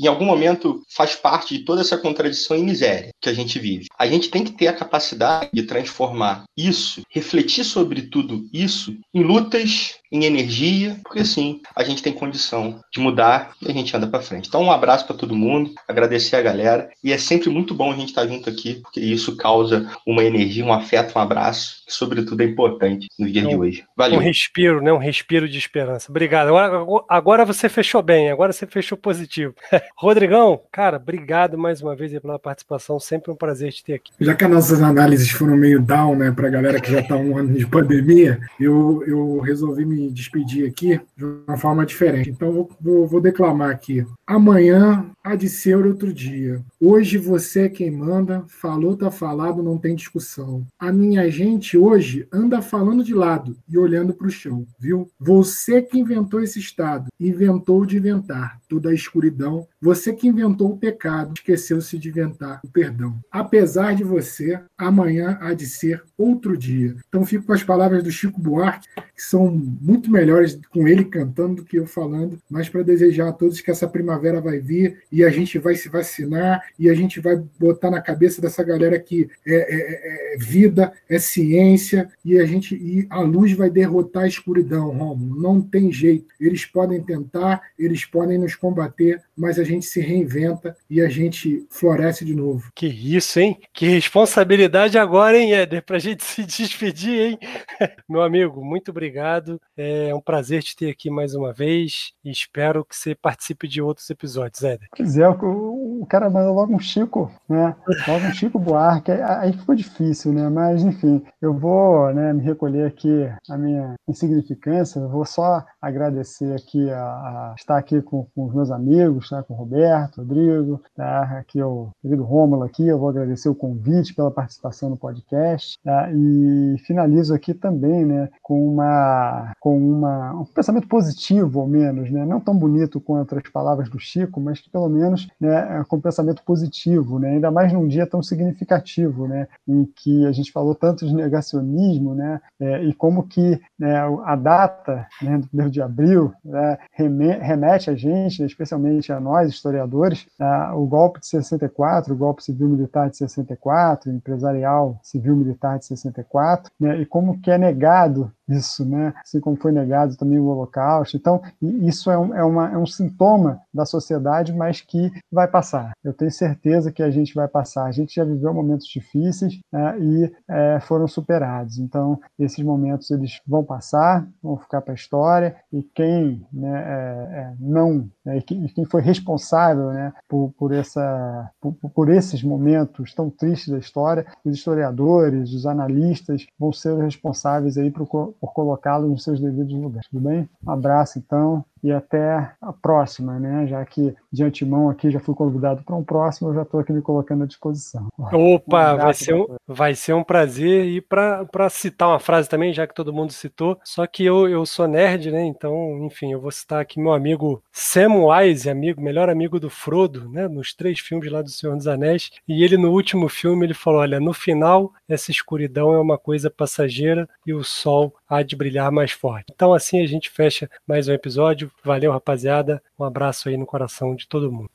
[0.00, 3.86] em algum momento faz parte de toda essa contradição e miséria que a gente vive.
[3.98, 9.22] A gente tem que ter a capacidade de transformar isso, refletir sobre tudo isso em
[9.22, 14.06] lutas em energia, porque assim a gente tem condição de mudar e a gente anda
[14.06, 14.48] para frente.
[14.48, 17.96] Então, um abraço para todo mundo, agradecer a galera e é sempre muito bom a
[17.96, 21.92] gente estar tá junto aqui, porque isso causa uma energia, um afeto, um abraço, que
[21.92, 23.84] sobretudo é importante no dia de hoje.
[23.96, 24.18] Valeu.
[24.18, 24.92] Um respiro, né?
[24.92, 26.10] Um respiro de esperança.
[26.10, 26.48] Obrigado.
[26.48, 29.54] Agora, agora você fechou bem, agora você fechou positivo.
[29.96, 34.12] Rodrigão, cara, obrigado mais uma vez pela participação, sempre um prazer te ter aqui.
[34.20, 37.16] Já que as nossas análises foram meio down, né, para a galera que já está
[37.16, 42.30] um ano de pandemia, eu, eu resolvi me despedir aqui de uma forma diferente.
[42.30, 44.04] Então, vou, vou, vou declamar aqui.
[44.26, 46.62] Amanhã há de ser outro dia.
[46.80, 50.66] Hoje você é quem manda, falou, tá falado, não tem discussão.
[50.78, 55.10] A minha gente hoje anda falando de lado e olhando para o chão, viu?
[55.18, 59.66] Você que inventou esse estado, inventou de inventar toda a escuridão.
[59.82, 63.18] Você que inventou o pecado, esqueceu-se de inventar o perdão.
[63.28, 66.94] Apesar de você, amanhã há de ser outro dia.
[67.08, 71.56] Então fico com as palavras do Chico Buarque, que são muito melhores com ele cantando
[71.56, 75.24] do que eu falando, mas para desejar a todos que essa primavera vai vir e
[75.24, 79.28] a gente vai se vacinar e a gente vai botar na cabeça dessa galera que
[79.44, 84.24] é, é, é, é vida, é ciência e a gente e a luz vai derrotar
[84.24, 85.40] a escuridão, Romulo.
[85.40, 86.26] Não tem jeito.
[86.40, 91.66] Eles podem tentar, eles podem nos combater, mas a gente se reinventa e a gente
[91.70, 92.70] floresce de novo.
[92.74, 93.58] Que isso, hein?
[93.72, 97.38] Que responsabilidade agora, hein, Éder, para a gente se despedir, hein?
[98.08, 99.60] Meu amigo, muito obrigado.
[99.76, 103.80] É um prazer te ter aqui mais uma vez e espero que você participe de
[103.80, 104.88] outros episódios, Éder.
[104.96, 107.74] Pois é, o, cara mandou logo um Chico, né?
[108.08, 110.48] Logo um Chico Buarque, aí ficou difícil, né?
[110.48, 116.54] Mas, enfim, eu vou né, me recolher aqui a minha insignificância, eu vou só agradecer
[116.54, 119.42] aqui a, a estar aqui com, com, os meus amigos, tá?
[119.42, 121.22] com o Roberto, Rodrigo, tá?
[121.38, 126.08] aqui o querido Rômulo aqui, eu vou agradecer o convite pela participação no podcast, tá?
[126.12, 132.24] e finalizo aqui também, né, com uma com uma, um pensamento positivo, ao menos, né?
[132.24, 135.96] não tão bonito quanto as palavras do Chico, mas que pelo menos né, é com
[135.96, 137.30] um pensamento positivo, né?
[137.30, 139.46] ainda mais num dia tão significativo, né?
[139.66, 142.40] em que a gente falou tanto de negacionismo, né?
[142.60, 147.94] É, e como que né, a data né, do 1 de abril né, remete a
[147.94, 150.26] gente, especialmente a nós, historiadores,
[150.74, 157.06] o golpe de 64, o golpe civil-militar de 64, empresarial civil-militar de 64, né, e
[157.06, 159.12] como que é negado isso, né?
[159.22, 161.16] assim como foi negado também o Holocausto.
[161.16, 165.92] Então, isso é um, é, uma, é um sintoma da sociedade, mas que vai passar.
[166.02, 167.84] Eu tenho certeza que a gente vai passar.
[167.84, 171.78] A gente já viveu momentos difíceis né, e é, foram superados.
[171.78, 177.38] Então, esses momentos eles vão passar, vão ficar para a história, e quem né, é,
[177.38, 183.14] é não, né, e quem foi responsável né, por, por, essa, por, por esses momentos
[183.14, 188.06] tão tristes da história, os historiadores, os analistas vão ser responsáveis aí por,
[188.42, 190.08] por colocá-los nos seus devidos lugares.
[190.10, 190.48] Tudo bem?
[190.66, 193.66] Um abraço, então, e até a próxima, né?
[193.66, 196.92] Já que de antemão aqui já fui convidado para um próximo, eu já estou aqui
[196.92, 198.08] me colocando à disposição.
[198.16, 200.86] Opa, um vai, ser um, vai ser um prazer.
[200.86, 204.64] E para citar uma frase também, já que todo mundo citou, só que eu, eu
[204.64, 205.44] sou nerd, né?
[205.44, 210.46] Então, enfim, eu vou citar aqui meu amigo Samwise, amigo, melhor amigo do Frodo, né?
[210.46, 212.30] Nos três filmes lá do Senhor dos Anéis.
[212.46, 216.48] E ele, no último filme, ele falou: olha, no final, essa escuridão é uma coisa
[216.48, 219.52] passageira e o sol há de brilhar mais forte.
[219.52, 221.71] Então, assim a gente fecha mais um episódio.
[221.84, 222.82] Valeu, rapaziada.
[222.98, 224.70] Um abraço aí no coração de todo mundo.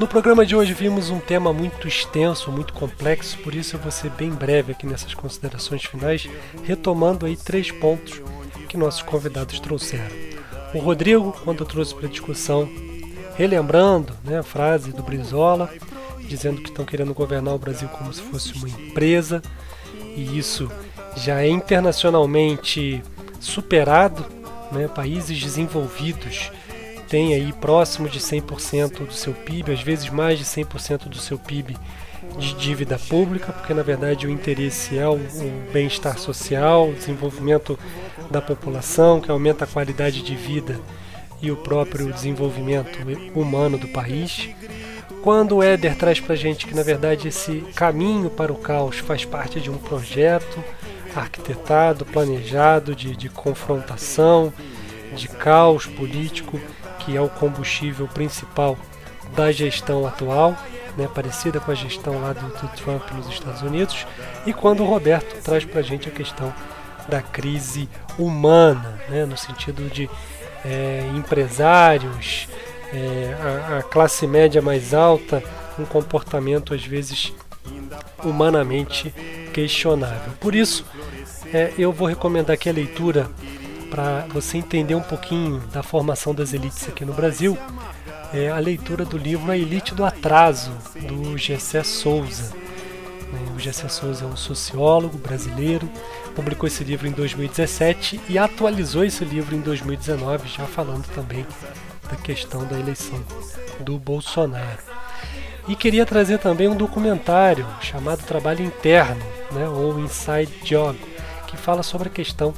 [0.00, 3.90] No programa de hoje vimos um tema muito extenso, muito complexo, por isso eu vou
[3.90, 6.26] ser bem breve aqui nessas considerações finais,
[6.64, 8.22] retomando aí três pontos
[8.66, 10.08] que nossos convidados trouxeram.
[10.72, 12.66] O Rodrigo, quando trouxe para discussão,
[13.36, 15.70] relembrando né, a frase do Brizola,
[16.20, 19.42] dizendo que estão querendo governar o Brasil como se fosse uma empresa,
[20.16, 20.70] e isso
[21.16, 23.02] já é internacionalmente
[23.40, 24.24] superado,
[24.70, 24.86] né?
[24.86, 26.52] países desenvolvidos
[27.08, 31.36] têm aí próximo de 100% do seu PIB, às vezes mais de 100% do seu
[31.36, 31.76] PIB
[32.38, 37.76] de dívida pública, porque na verdade o interesse é o, o bem-estar social, o desenvolvimento
[38.30, 40.78] da população, que aumenta a qualidade de vida
[41.42, 42.98] e o próprio desenvolvimento
[43.34, 44.50] humano do país.
[45.22, 49.24] Quando o Éder traz para gente que na verdade esse caminho para o caos faz
[49.24, 50.62] parte de um projeto
[51.14, 54.52] arquitetado, planejado, de, de confrontação,
[55.14, 56.60] de caos político,
[57.00, 58.78] que é o combustível principal
[59.34, 60.56] da gestão atual,
[60.96, 64.06] né, parecida com a gestão lá do, do Trump nos Estados Unidos,
[64.44, 66.52] e quando o Roberto traz para a gente a questão
[67.08, 67.88] da crise
[68.18, 70.10] humana, né, no sentido de
[70.64, 72.48] é, empresários,
[72.92, 73.36] é,
[73.72, 75.42] a, a classe média mais alta,
[75.78, 77.32] um comportamento às vezes
[78.22, 79.14] humanamente
[79.52, 80.32] questionável.
[80.40, 80.84] Por isso,
[81.52, 83.30] é, eu vou recomendar aqui a leitura
[83.90, 87.58] para você entender um pouquinho da formação das elites aqui no Brasil.
[88.32, 90.72] É a leitura do livro A Elite do Atraso,
[91.02, 92.54] do Gessé Souza.
[92.54, 95.90] É, o Gessé Souza é um sociólogo brasileiro,
[96.34, 101.44] publicou esse livro em 2017 e atualizou esse livro em 2019, já falando também
[102.08, 103.20] da questão da eleição
[103.80, 104.99] do Bolsonaro.
[105.70, 110.98] E queria trazer também um documentário chamado Trabalho Interno, né, ou Inside Job,
[111.46, 112.52] que fala sobre a questão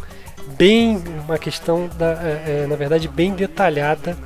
[0.56, 4.16] bem, uma questão da, é, é, na verdade bem detalhada,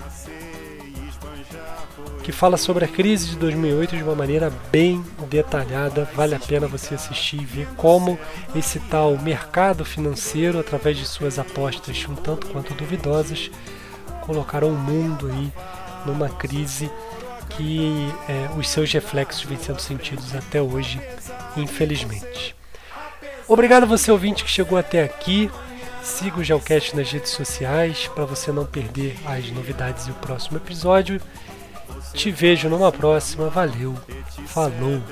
[2.23, 6.09] que fala sobre a crise de 2008 de uma maneira bem detalhada.
[6.15, 8.17] Vale a pena você assistir e ver como
[8.55, 13.51] esse tal mercado financeiro, através de suas apostas um tanto quanto duvidosas,
[14.21, 15.53] colocaram o mundo aí
[16.07, 16.89] numa crise
[17.51, 21.01] que é, os seus reflexos vêm sendo sentidos até hoje,
[21.57, 22.55] infelizmente.
[23.49, 25.51] Obrigado a você ouvinte que chegou até aqui.
[26.03, 30.57] Siga o Geocast nas redes sociais para você não perder as novidades e o próximo
[30.57, 31.21] episódio.
[32.13, 33.49] Te vejo numa próxima.
[33.49, 33.95] Valeu.
[34.47, 35.03] Falou.